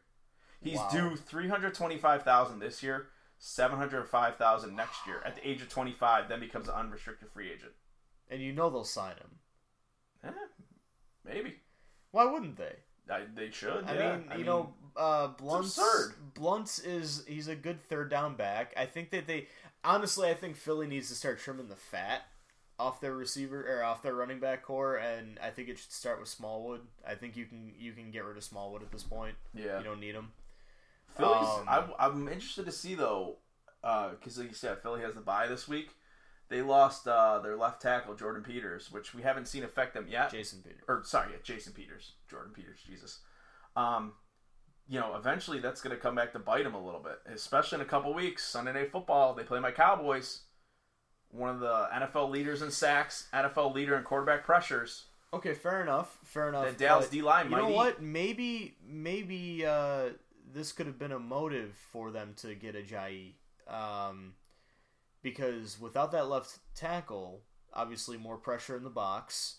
[0.61, 0.89] He's Wow.
[0.93, 3.09] due three hundred twenty-five thousand this year,
[3.39, 5.23] seven hundred five thousand next year.
[5.25, 7.73] At the age of twenty-five, then becomes an unrestricted free agent.
[8.31, 9.39] And you know they'll sign him.
[10.25, 10.31] Eh,
[11.25, 11.57] maybe
[12.11, 12.77] Why wouldn't they?
[13.11, 13.85] I, they should.
[13.87, 14.17] I yeah.
[14.17, 15.81] mean, you know, uh, Blount's.
[16.35, 18.75] Blount's is he's a good third down back.
[18.77, 19.49] I think that they
[19.83, 22.23] honestly, I think Philly needs to start trimming the fat
[22.79, 26.21] off their receiver or off their running back core, and I think it should start
[26.21, 26.83] with Smallwood.
[27.07, 29.37] I think you can you can get rid of Smallwood at this point.
[29.55, 29.79] yeah.
[29.79, 30.33] You don't need him.
[31.19, 33.37] Um, I, I'm interested to see though,
[33.83, 35.91] because like you said, Philly has the bye this week.
[36.49, 40.31] They lost uh, their left tackle Jordan Peters, which we haven't seen affect them yet.
[40.31, 40.81] Jason Peter.
[40.89, 43.21] or sorry, yeah, Jason Peters, Jordan Peters, Jesus.
[43.77, 44.13] Um,
[44.89, 47.77] you know, eventually that's going to come back to bite him a little bit, especially
[47.77, 48.47] in a couple weeks.
[48.49, 50.45] Sunday Night Football, they play my Cowboys,
[51.31, 55.05] one of the NFL leaders in sacks, NFL leader in quarterback pressures.
[55.35, 56.17] Okay, fair enough.
[56.25, 56.65] Fair enough.
[56.65, 57.75] That Dallas D line You know eat.
[57.75, 58.03] what?
[58.03, 60.11] Maybe maybe uh,
[60.53, 63.35] this could have been a motive for them to get Ajayi,
[63.69, 64.35] um,
[65.23, 67.43] because without that left tackle,
[67.73, 69.57] obviously more pressure in the box.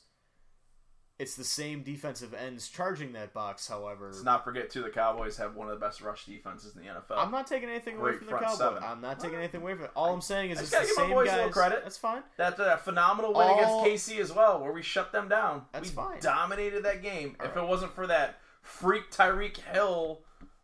[1.17, 3.67] It's the same defensive ends charging that box.
[3.67, 6.81] However, Let's not forget too, the Cowboys have one of the best rush defenses in
[6.81, 7.17] the NFL.
[7.17, 8.57] I'm not taking anything away from the Cowboys.
[8.57, 8.81] seven.
[8.81, 9.91] I'm not taking anything away from it.
[9.97, 11.53] All I'm saying is I it's the gotta give my same boys a guys.
[11.53, 11.79] credit.
[11.83, 12.23] That's fine.
[12.37, 15.63] That uh, phenomenal win All- against KC as well, where we shut them down.
[15.73, 16.21] That's we fine.
[16.21, 17.35] dominated that game.
[17.43, 17.65] if right.
[17.65, 20.21] it wasn't for that freak Tyreek Hill,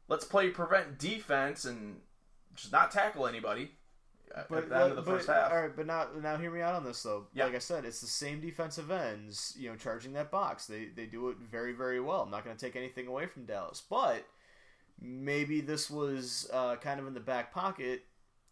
[0.08, 1.97] let's play prevent defense and
[2.56, 3.72] just not tackle anybody
[4.36, 5.51] at But, the end of the but- first half.
[5.51, 7.28] All right, but now now hear me out on this though.
[7.34, 7.45] Yeah.
[7.45, 10.68] Like I said, it's the same defensive ends, you know, charging that box.
[10.68, 12.22] They they do it very very well.
[12.22, 14.26] I'm not going to take anything away from Dallas, but
[15.01, 18.03] maybe this was uh, kind of in the back pocket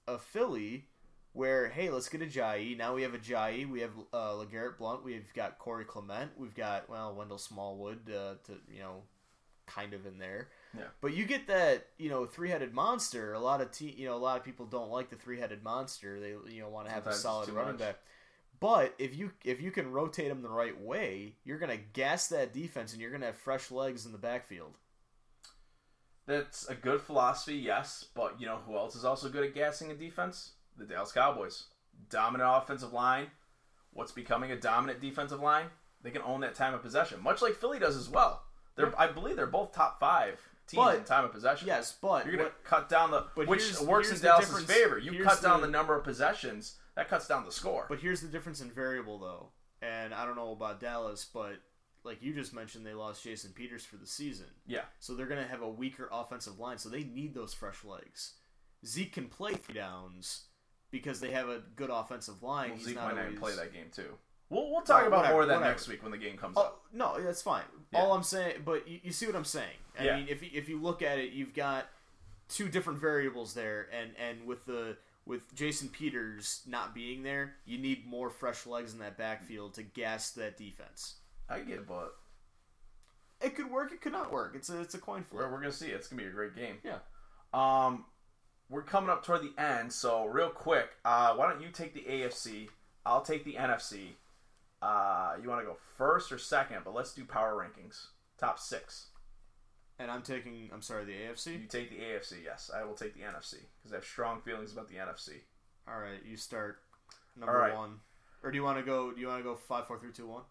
[0.07, 0.85] of Philly,
[1.33, 2.77] where hey, let's get Ajayi.
[2.77, 3.69] Now we have Ajayi.
[3.69, 5.03] We have uh, LeGarrette Blount.
[5.03, 6.31] We've got Corey Clement.
[6.37, 9.03] We've got well Wendell Smallwood uh, to you know,
[9.65, 10.49] kind of in there.
[10.75, 10.85] Yeah.
[11.01, 13.33] But you get that, you know, three-headed monster.
[13.33, 16.19] A lot of te- you know, a lot of people don't like the three-headed monster.
[16.19, 17.79] They you know want to have Sometimes a solid running much.
[17.81, 17.99] back.
[18.59, 22.53] But if you if you can rotate them the right way, you're gonna gas that
[22.53, 24.77] defense, and you're gonna have fresh legs in the backfield.
[26.25, 29.91] That's a good philosophy, yes, but you know who else is also good at gassing
[29.91, 30.53] a defense?
[30.77, 31.65] The Dallas Cowboys.
[32.09, 33.27] Dominant offensive line.
[33.91, 35.67] What's becoming a dominant defensive line?
[36.01, 38.43] They can own that time of possession, much like Philly does as well.
[38.75, 41.67] They're, I believe, they're both top five teams But- in time of possession.
[41.67, 44.97] Yes, but You're gonna what- cut down the but which here's- works in Dallas's favor.
[44.97, 47.85] You cut down the- the number of possessions, that cuts down the score.
[47.89, 49.51] But here's the difference in variable though,
[49.81, 51.59] and I don't know about Dallas, but
[52.03, 54.47] like you just mentioned, they lost Jason Peters for the season.
[54.65, 56.77] yeah, So they're going to have a weaker offensive line.
[56.77, 58.33] So they need those fresh legs.
[58.85, 60.47] Zeke can play three downs
[60.91, 62.71] because they have a good offensive line.
[62.71, 64.17] well, He's Zeke not might not even play that game too.
[64.53, 65.71] We'll we'll talk Right, about whatever, more of that whatever.
[65.71, 66.81] next week when the game comes Oh up.
[66.93, 67.63] no, that's fine.
[67.91, 67.99] Yeah.
[68.01, 69.77] All I'm saying, but you, you see what I'm saying.
[69.99, 70.15] I Yeah.
[70.17, 71.87] mean, if you- if you look at it, you've got
[72.49, 77.77] two different variables there, and and with the with Jason Peters not being there, you
[77.77, 81.15] need more fresh legs in that backfield to gas that defense.
[81.49, 82.15] I get it, but
[83.41, 83.91] It could work.
[83.91, 84.55] It could not work.
[84.55, 85.51] It's a it's a coin we're, flip.
[85.51, 85.89] we're gonna see.
[85.91, 86.79] It's gonna be a great game.
[86.83, 86.99] Yeah.
[87.53, 88.05] Um,
[88.69, 92.05] we're coming up toward the end, so real quick, uh, why don't you take the
[92.07, 92.69] AFC?
[93.05, 94.15] I'll take the NFC.
[94.83, 96.79] Uh, you want to go first or second?
[96.83, 98.07] But let's do power rankings.
[98.37, 99.07] Top six.
[99.99, 100.69] And I'm taking.
[100.73, 101.61] I'm sorry, the AFC.
[101.61, 102.43] You take the AFC.
[102.43, 105.41] Yes, I will take the NFC because I have strong feelings about the NFC.
[105.87, 106.79] All right, you start.
[107.37, 107.75] Number right.
[107.75, 107.99] one.
[108.43, 109.11] Or do you want to go?
[109.11, 110.43] Do you want to go five, four, three, two, one?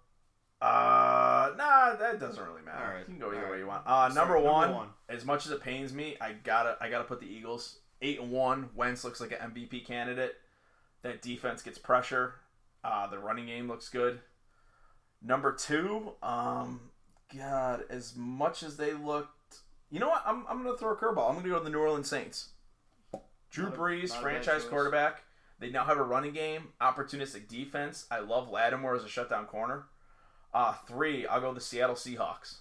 [0.62, 2.85] Uh, nah, that doesn't really matter.
[2.85, 3.01] All right.
[3.01, 3.83] You can go either way you want.
[3.85, 4.89] Uh, number number one, one.
[5.09, 8.30] As much as it pains me, I gotta, I gotta put the Eagles eight and
[8.30, 8.70] one.
[8.76, 10.37] Wentz looks like an MVP candidate.
[11.03, 12.35] That defense gets pressure.
[12.85, 14.20] Uh, the running game looks good.
[15.22, 16.80] Number two, um,
[17.37, 19.59] God, as much as they looked,
[19.91, 20.22] you know what?
[20.26, 21.28] I'm, I'm gonna throw a curveball.
[21.28, 22.49] I'm gonna go to the New Orleans Saints.
[23.51, 25.22] Drew Not Brees, not franchise quarterback.
[25.61, 28.07] They now have a running game, opportunistic defense.
[28.11, 29.85] I love Lattimore as a shutdown corner.
[30.53, 32.57] Uh, three, I'll go the Seattle Seahawks.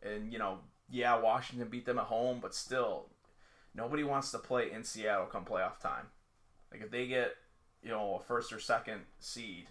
[0.00, 0.58] And, you know,
[0.88, 3.06] yeah, Washington beat them at home, but still,
[3.74, 6.06] nobody wants to play in Seattle come playoff time.
[6.70, 7.34] Like, if they get,
[7.82, 9.66] you know, a first or second seed,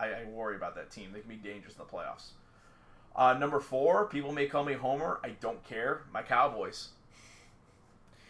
[0.00, 1.10] I, I worry about that team.
[1.12, 2.30] They can be dangerous in the playoffs.
[3.14, 5.20] Uh, number four, people may call me Homer.
[5.22, 6.02] I don't care.
[6.12, 6.88] My Cowboys.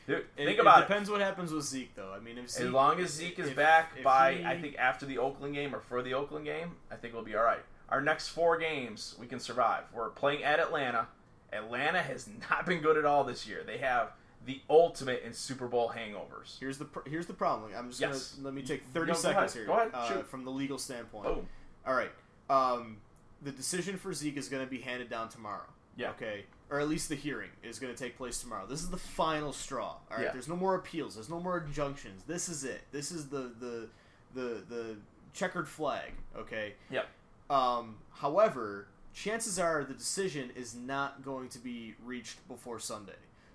[0.07, 0.89] Dude, It, think about it it.
[0.89, 2.13] depends what happens with Zeke, though.
[2.13, 4.61] I mean, if Zeke, As long as Zeke is if- back if by, he- I
[4.61, 7.45] think after the Oakland game or for the Oakland game, I think we'll be all
[7.45, 7.63] right.
[7.89, 9.85] Our next four games, we can survive.
[9.95, 11.07] We're playing at Atlanta.
[11.53, 13.63] Atlanta has not been good at all this year.
[13.65, 14.11] They have
[14.45, 16.59] the ultimate in Super Bowl hangovers.
[16.59, 17.73] Here's the pr- here's the problem.
[17.77, 18.33] I'm just Yes.
[18.33, 19.67] gonna let me take 30 no, seconds here.
[19.67, 19.91] Go ahead.
[19.95, 21.25] Uh, from the legal standpoint.
[21.25, 21.49] Boom.
[21.87, 22.13] All right.
[22.51, 22.99] Um,
[23.43, 25.67] the decision for Zeke is going to be handed down tomorrow.
[25.97, 26.11] Yeah.
[26.11, 26.45] Okay.
[26.71, 28.67] Or at least the hearing is going to take place tomorrow.
[28.67, 29.97] This is the final straw.
[30.11, 30.23] All right.
[30.25, 30.33] Yeah.
[30.33, 31.15] There's no more appeals.
[31.15, 32.23] There's no more injunctions.
[32.27, 32.83] This is it.
[32.93, 33.89] This is the the
[34.35, 34.97] the the
[35.35, 36.13] checkered flag.
[36.37, 36.75] Okay.
[36.91, 37.07] Yep.
[37.51, 43.13] Um, however, chances are the decision is not going to be reached before Sunday.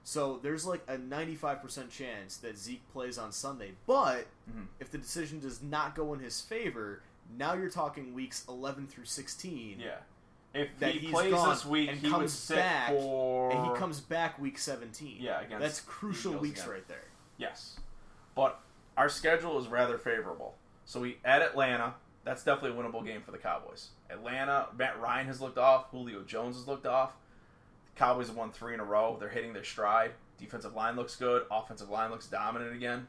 [0.08, 3.74] So there's like a 95% chance that Zeke plays on Sunday.
[3.86, 4.68] But Mhm.
[4.80, 7.01] if the decision does not go in his favor,
[7.38, 9.82] now you're talking weeks 11 through 16.
[9.82, 9.97] Yeah.
[10.53, 13.51] If That he plays this week, and he comes back, for.
[13.51, 15.18] And he comes back week 17.
[15.22, 16.72] Yeah, against That's crucial weeks again.
[16.72, 17.03] right there.
[17.36, 17.78] Yes.
[18.34, 18.62] But
[18.95, 20.55] our schedule is rather favorable.
[20.86, 23.89] So we at Atlanta, that's definitely a winnable game for the Cowboys.
[24.10, 27.18] Atlanta, Matt Ryan has looked off, Julio Jones has looked off.
[27.97, 29.17] Cowboys have won three in a row.
[29.19, 30.11] They're hitting their stride.
[30.37, 31.43] Defensive line looks good.
[31.49, 33.07] Offensive line looks dominant again.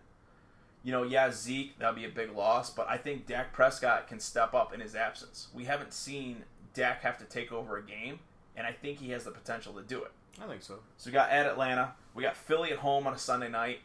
[0.82, 4.20] You know, yeah, Zeke, that'll be a big loss, but I think Dak Prescott can
[4.20, 5.48] step up in his absence.
[5.52, 8.20] We haven't seen Dak have to take over a game,
[8.56, 10.12] and I think he has the potential to do it.
[10.40, 10.76] I think so.
[10.96, 11.94] So we got at Atlanta.
[12.14, 13.80] We got Philly at home on a Sunday night.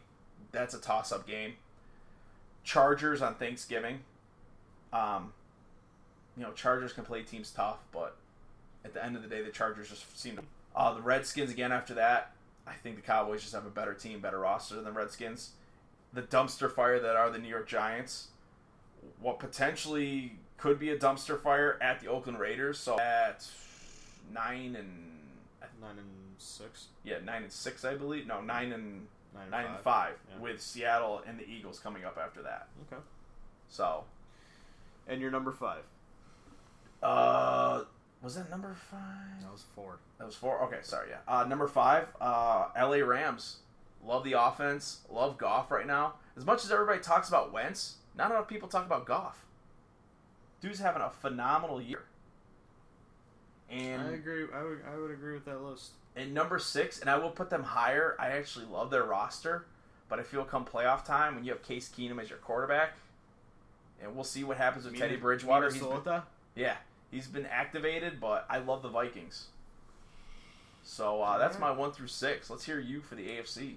[0.51, 1.53] That's a toss-up game.
[2.63, 4.01] Chargers on Thanksgiving.
[4.93, 5.33] Um,
[6.37, 8.15] you know, Chargers can play teams tough, but
[8.85, 10.43] at the end of the day, the Chargers just seem to.
[10.75, 12.31] Uh, the Redskins again after that.
[12.65, 15.51] I think the Cowboys just have a better team, better roster than the Redskins.
[16.13, 18.27] The dumpster fire that are the New York Giants.
[19.19, 22.77] What potentially could be a dumpster fire at the Oakland Raiders.
[22.79, 23.45] So at
[24.31, 25.09] nine and
[25.81, 26.85] Nine and six.
[27.03, 28.25] yeah, nine and six, I believe.
[28.25, 29.73] No, nine and Nine and nine five.
[29.75, 30.37] and five, Yeah.
[30.39, 32.67] with Seattle and the Eagles coming up after that.
[32.91, 33.01] Okay.
[33.67, 34.05] So,
[35.07, 35.83] And you're number five.
[37.01, 37.83] uh,
[38.23, 39.41] was that number five?
[39.41, 39.97] That was four.
[40.17, 40.59] That was four.
[40.63, 41.09] Okay, sorry.
[41.09, 43.03] Yeah, uh, number five, uh, L.A.
[43.03, 43.57] Rams.
[44.05, 44.99] Love the offense.
[45.09, 46.13] Love Goff right now.
[46.35, 49.45] As much as everybody talks about Wentz, not enough people talk about Goff.
[50.61, 52.03] Dude's having a phenomenal year.
[53.69, 54.45] And I agree.
[54.53, 55.91] I would, I would agree with that list.
[56.15, 58.15] And number six, and I will put them higher.
[58.19, 59.65] I actually love their roster,
[60.09, 62.93] but I feel come playoff time when you have Case Keenum as your quarterback,
[64.01, 65.71] and we'll see what happens with Teddy Mina- Bridgewater.
[65.71, 66.21] He's been,
[66.55, 66.75] yeah,
[67.13, 69.47] he's been activated, but I love the Vikings.
[70.83, 72.49] So uh, that's my one through six.
[72.49, 73.75] Let's hear you for the AFC.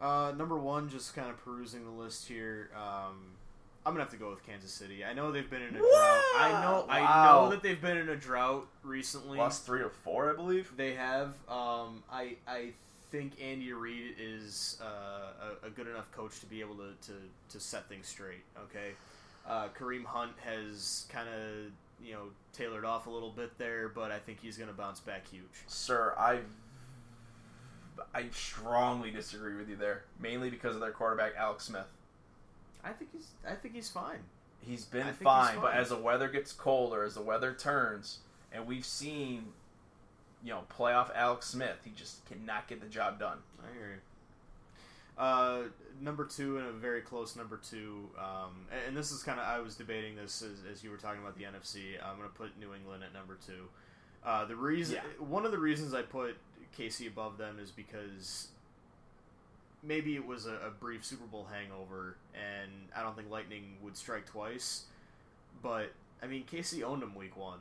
[0.00, 2.70] Uh, number one, just kind of perusing the list here.
[2.74, 3.36] Um,
[3.84, 5.04] I'm gonna have to go with Kansas City.
[5.04, 6.22] I know they've been in a drought.
[6.36, 9.38] I know, I know that they've been in a drought recently.
[9.38, 10.72] Lost three or four, I believe.
[10.76, 11.28] They have.
[11.48, 12.70] Um, I I
[13.10, 17.12] think Andy Reid is uh, a, a good enough coach to be able to, to,
[17.50, 18.42] to set things straight.
[18.64, 18.90] Okay,
[19.48, 21.72] uh, Kareem Hunt has kind of
[22.04, 25.00] you know tailored off a little bit there, but I think he's going to bounce
[25.00, 25.44] back huge.
[25.66, 26.40] Sir, I
[28.14, 31.86] I strongly disagree with you there, mainly because of their quarterback Alex Smith.
[32.84, 34.20] I think he's I think he's fine.
[34.60, 38.18] He's been think he's fine, but as the weather gets colder, as the weather turns,
[38.52, 39.46] and we've seen,
[40.44, 43.38] you know, playoff Alex Smith, he just cannot get the job done.
[43.62, 44.00] I hear you.
[45.18, 45.62] Uh,
[46.00, 49.46] number two and a very close number two, um, and, and this is kind of
[49.46, 52.02] I was debating this as, as you were talking about the NFC.
[52.02, 53.68] I'm going to put New England at number two.
[54.24, 55.24] Uh, the reason, Yeah.
[55.24, 56.36] one of the reasons I put
[56.78, 58.48] KC above them is because
[59.82, 63.96] maybe it was a, a brief Super Bowl hangover, and I don't think Lightning would
[63.96, 64.84] strike twice.
[65.62, 65.92] But
[66.22, 67.58] I mean, KC owned them week one.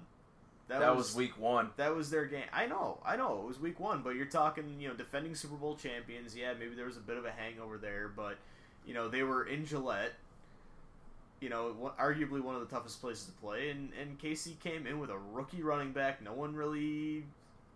[0.70, 1.72] That, was, week one.
[1.78, 2.46] That was their game.
[2.54, 5.56] I know, I know, it was week one, but you're talking, you know, defending Super
[5.56, 6.36] Bowl champions.
[6.36, 8.38] Yeah, maybe there was a bit of a hangover there, but
[8.86, 10.14] you know, they were in Gillette.
[11.42, 15.00] You know, arguably one of the toughest places to play, and and KC came in
[15.00, 16.22] with a rookie running back.
[16.22, 17.24] No one really,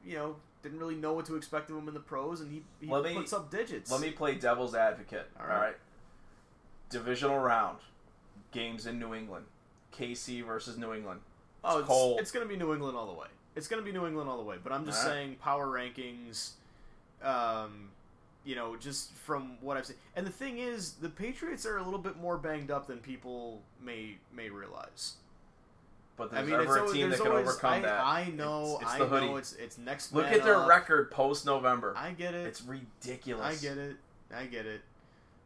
[0.06, 2.62] you know, didn't really know what to expect of him in the pros, and he,
[2.80, 3.90] he Let me- puts up digits.
[3.92, 5.30] Let me play devil's advocate.
[5.40, 5.60] All All right.
[5.68, 5.76] right.
[6.90, 7.80] Divisional round.
[8.52, 9.46] Games in New England.
[9.98, 11.22] KC versus New England.
[11.64, 12.20] Oh, it's, cold.
[12.20, 13.28] it's going to be New England all the way.
[13.56, 14.58] It's going to be New England all the way.
[14.62, 15.14] But I'm just right.
[15.14, 16.52] saying, power rankings,
[17.24, 17.90] um,
[18.44, 19.96] you know, just from what I've seen.
[20.16, 23.62] And the thing is, the Patriots are a little bit more banged up than people
[23.82, 25.14] may may realize.
[26.16, 28.06] But I there's mean, it's ever a team that can always, overcome I, that.
[28.06, 30.14] I know, It's, it's I know, it's it's next.
[30.14, 30.68] Look at their up.
[30.70, 31.94] record post November.
[31.98, 32.46] I get it.
[32.46, 33.64] It's ridiculous.
[33.64, 33.96] I get it.
[34.36, 34.82] I get it.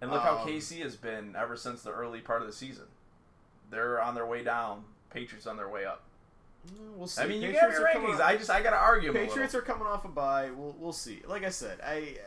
[0.01, 2.85] And look how Um, KC has been ever since the early part of the season.
[3.69, 4.83] They're on their way down.
[5.09, 6.03] Patriots on their way up.
[6.65, 7.21] Mm, We'll see.
[7.21, 8.19] I mean, you have your rankings.
[8.19, 9.13] I just I gotta argue.
[9.13, 10.49] Patriots are coming off a bye.
[10.51, 11.21] We'll we'll see.
[11.27, 12.17] Like I said, I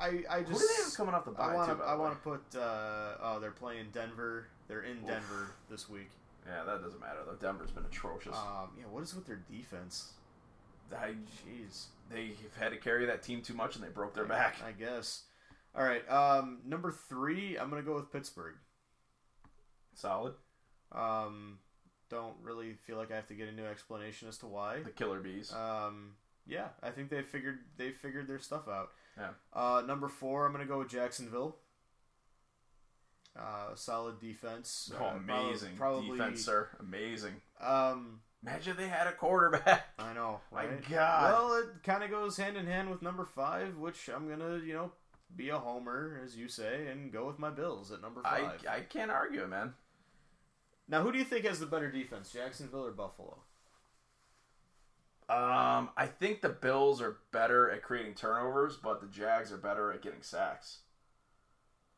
[0.00, 1.52] I I, just Who do they have coming off the bye?
[1.52, 4.46] I want to I want to put uh oh they're playing Denver.
[4.68, 6.10] They're in Denver this week.
[6.46, 7.34] Yeah, that doesn't matter though.
[7.34, 8.36] Denver's been atrocious.
[8.36, 10.12] Um yeah, what is with their defense?
[10.92, 11.10] I,
[11.46, 11.84] Jeez.
[12.10, 14.56] they've had to carry that team too much, and they broke their I- back.
[14.66, 15.24] I guess.
[15.76, 16.08] All right.
[16.10, 18.54] Um number 3, I'm going to go with Pittsburgh.
[19.94, 20.34] Solid.
[20.92, 21.58] Um
[22.10, 24.82] don't really feel like I have to get a new explanation as to why.
[24.82, 25.52] The Killer Bees.
[25.52, 26.12] Um,
[26.46, 28.90] yeah, I think they figured they figured their stuff out.
[29.16, 29.30] Yeah.
[29.52, 31.56] Uh, number four, I'm gonna go with Jacksonville.
[33.38, 34.90] Uh, solid defense.
[34.98, 36.18] oh, Uh, amazing Probably.
[36.18, 36.68] defense, sir.
[36.80, 37.40] Amazing.
[37.60, 39.86] Um, Imagine they had a quarterback.
[39.98, 40.40] I know.
[40.52, 40.88] My right?
[40.90, 41.32] God.
[41.32, 44.72] Well, it kind of goes hand in hand with number five, which I'm gonna, you
[44.72, 44.92] know,
[45.36, 48.66] be a homer as you say, and go with my Bills at number I five.
[48.68, 49.74] I can't argue, it, man.
[50.90, 53.38] Now, who do you think has the better defense, Jacksonville or Buffalo?
[55.28, 59.92] Um, I think the Bills are better at creating turnovers, but the Jags are better
[59.92, 60.78] at getting sacks.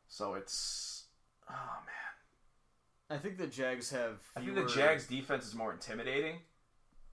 [0.07, 1.05] So it's
[1.49, 3.17] oh man.
[3.17, 4.19] I think the Jags have.
[4.37, 6.35] I think the Jags defense is more intimidating,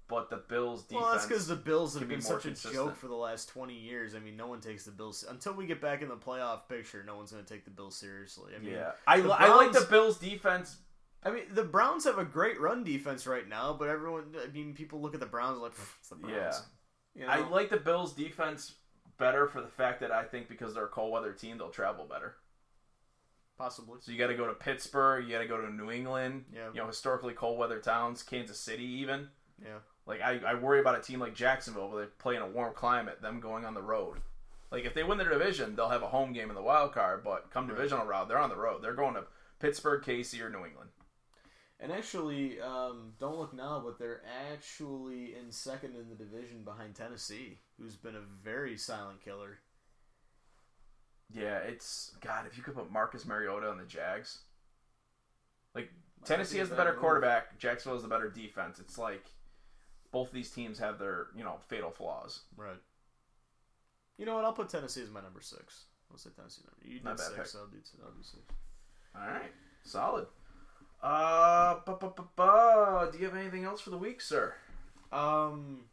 [0.08, 1.02] but the Bills defense.
[1.02, 3.72] Well, that's because the Bills have be been such a joke for the last 20
[3.72, 4.14] years.
[4.14, 7.02] I mean, no one takes the Bills until we get back in the playoff picture.
[7.02, 8.52] No one's going to take the Bills seriously.
[8.54, 10.76] I mean, yeah, I, li- I like the Bills defense.
[11.22, 14.72] I mean, the Browns have a great run defense right now, but everyone, I mean,
[14.74, 16.62] people look at the Browns like "Pff, it's the Browns.
[17.14, 17.28] You know?
[17.32, 18.74] I like the Bills defense
[19.18, 22.06] better for the fact that I think because they're a cold weather team, they'll travel
[22.06, 22.36] better.
[23.58, 23.98] possibly.
[24.00, 26.46] So you got to go to Pittsburgh, you got to go to New England.
[26.54, 26.68] Yeah.
[26.72, 29.28] You know, historically cold weather towns, Kansas City, even.
[29.62, 32.46] Yeah, Like I, I worry about a team like Jacksonville where they play in a
[32.48, 34.16] warm climate, them going on the road.
[34.72, 37.22] Like if they win their division, they'll have a home game in the wild card,
[37.22, 37.76] but come Right.
[37.76, 38.80] divisional round, they're on the road.
[38.82, 39.24] They're going to
[39.58, 40.88] Pittsburgh, KC, or New England.
[41.80, 44.22] And actually, um, don't look now, but they're
[44.52, 49.58] actually in second in the division behind Tennessee, who's been a very silent killer.
[51.32, 52.46] Yeah, it's God.
[52.46, 54.40] If you could put Marcus Mariota on the Jags,
[55.74, 55.90] like
[56.24, 57.00] Tennessee be a has the better move.
[57.00, 58.78] quarterback, Jacksonville has the better defense.
[58.80, 59.24] It's like
[60.10, 62.40] both these teams have their you know fatal flaws.
[62.56, 62.80] Right.
[64.18, 64.44] You know what?
[64.44, 65.84] I'll put Tennessee as my number six.
[66.10, 66.84] I'll say Tennessee number.
[66.86, 67.52] You did Not bad six.
[67.52, 67.60] pick.
[67.60, 67.78] I'll do.
[68.04, 68.42] I'll do six.
[69.14, 69.52] All right,
[69.84, 70.26] solid.
[71.02, 74.54] Uh, bu- bu- bu- bu- do you have anything else for the week, sir?
[75.12, 75.84] Um,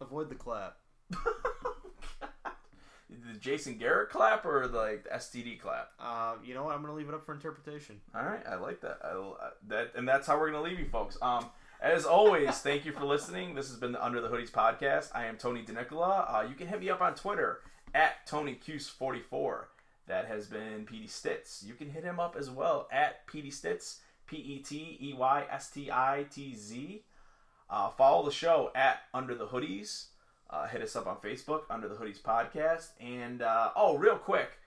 [0.00, 0.76] avoid the clap.
[1.10, 1.18] the
[3.38, 5.90] Jason Garrett clap or like the STD clap?
[5.98, 6.74] Uh, you know what?
[6.74, 8.00] I'm gonna leave it up for interpretation.
[8.14, 8.98] All right, I like that.
[9.02, 11.16] I, uh, that and that's how we're gonna leave you, folks.
[11.20, 11.46] Um,
[11.80, 13.54] as always, thank you for listening.
[13.54, 15.10] This has been the Under the Hoodies podcast.
[15.14, 16.34] I am Tony DeNicola.
[16.34, 17.60] Uh, you can hit me up on Twitter
[17.94, 19.64] at TonyCuse44.
[20.06, 21.64] That has been Petey Stitz.
[21.66, 25.44] You can hit him up as well at Petey Stitz, P E T E Y
[25.50, 27.02] S T I T Z.
[27.70, 30.06] Uh, follow the show at Under the Hoodies.
[30.50, 32.90] Uh, hit us up on Facebook, Under the Hoodies Podcast.
[33.00, 34.58] And, uh, oh, real quick,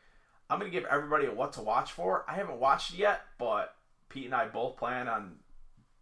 [0.49, 2.25] I'm going to give everybody a what to watch for.
[2.27, 3.75] I haven't watched it yet, but
[4.09, 5.37] Pete and I both plan on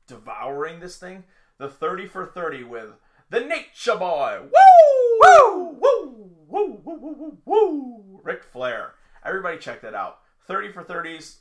[0.07, 1.25] devouring this thing.
[1.57, 2.89] The 30 for 30 with
[3.29, 4.39] the Nature Boy.
[4.41, 5.19] Woo!
[5.21, 5.77] Woo!
[5.79, 6.31] Woo!
[6.47, 6.81] Woo!
[6.83, 6.99] Woo!
[7.01, 7.15] Woo!
[7.15, 7.38] Woo!
[7.45, 8.21] Woo!
[8.23, 8.95] Ric Flair.
[9.26, 10.19] Everybody check that out.
[10.47, 11.38] 30 for 30s.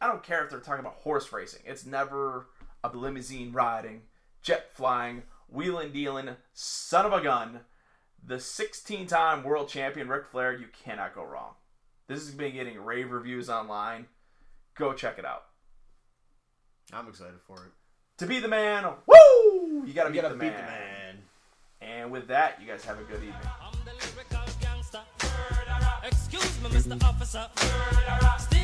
[0.00, 1.62] I don't care if they're talking about horse racing.
[1.64, 2.48] It's never
[2.82, 4.02] a limousine riding,
[4.42, 7.60] jet flying, wheeling dealing, son of a gun.
[8.26, 11.52] The 16 time world champion Ric Flair, you cannot go wrong.
[12.08, 14.06] This has been getting rave reviews online.
[14.74, 15.44] Go check it out.
[16.92, 17.72] I'm excited for it.
[18.18, 19.84] To be the man, woo!
[19.86, 20.56] You gotta, You beat, gotta the, beat man.
[20.56, 21.18] the man.
[21.80, 23.34] And with that, you guys have a good evening.
[26.32, 27.02] Excuse me, Mr.
[27.02, 27.44] Officer.
[28.38, 28.59] Still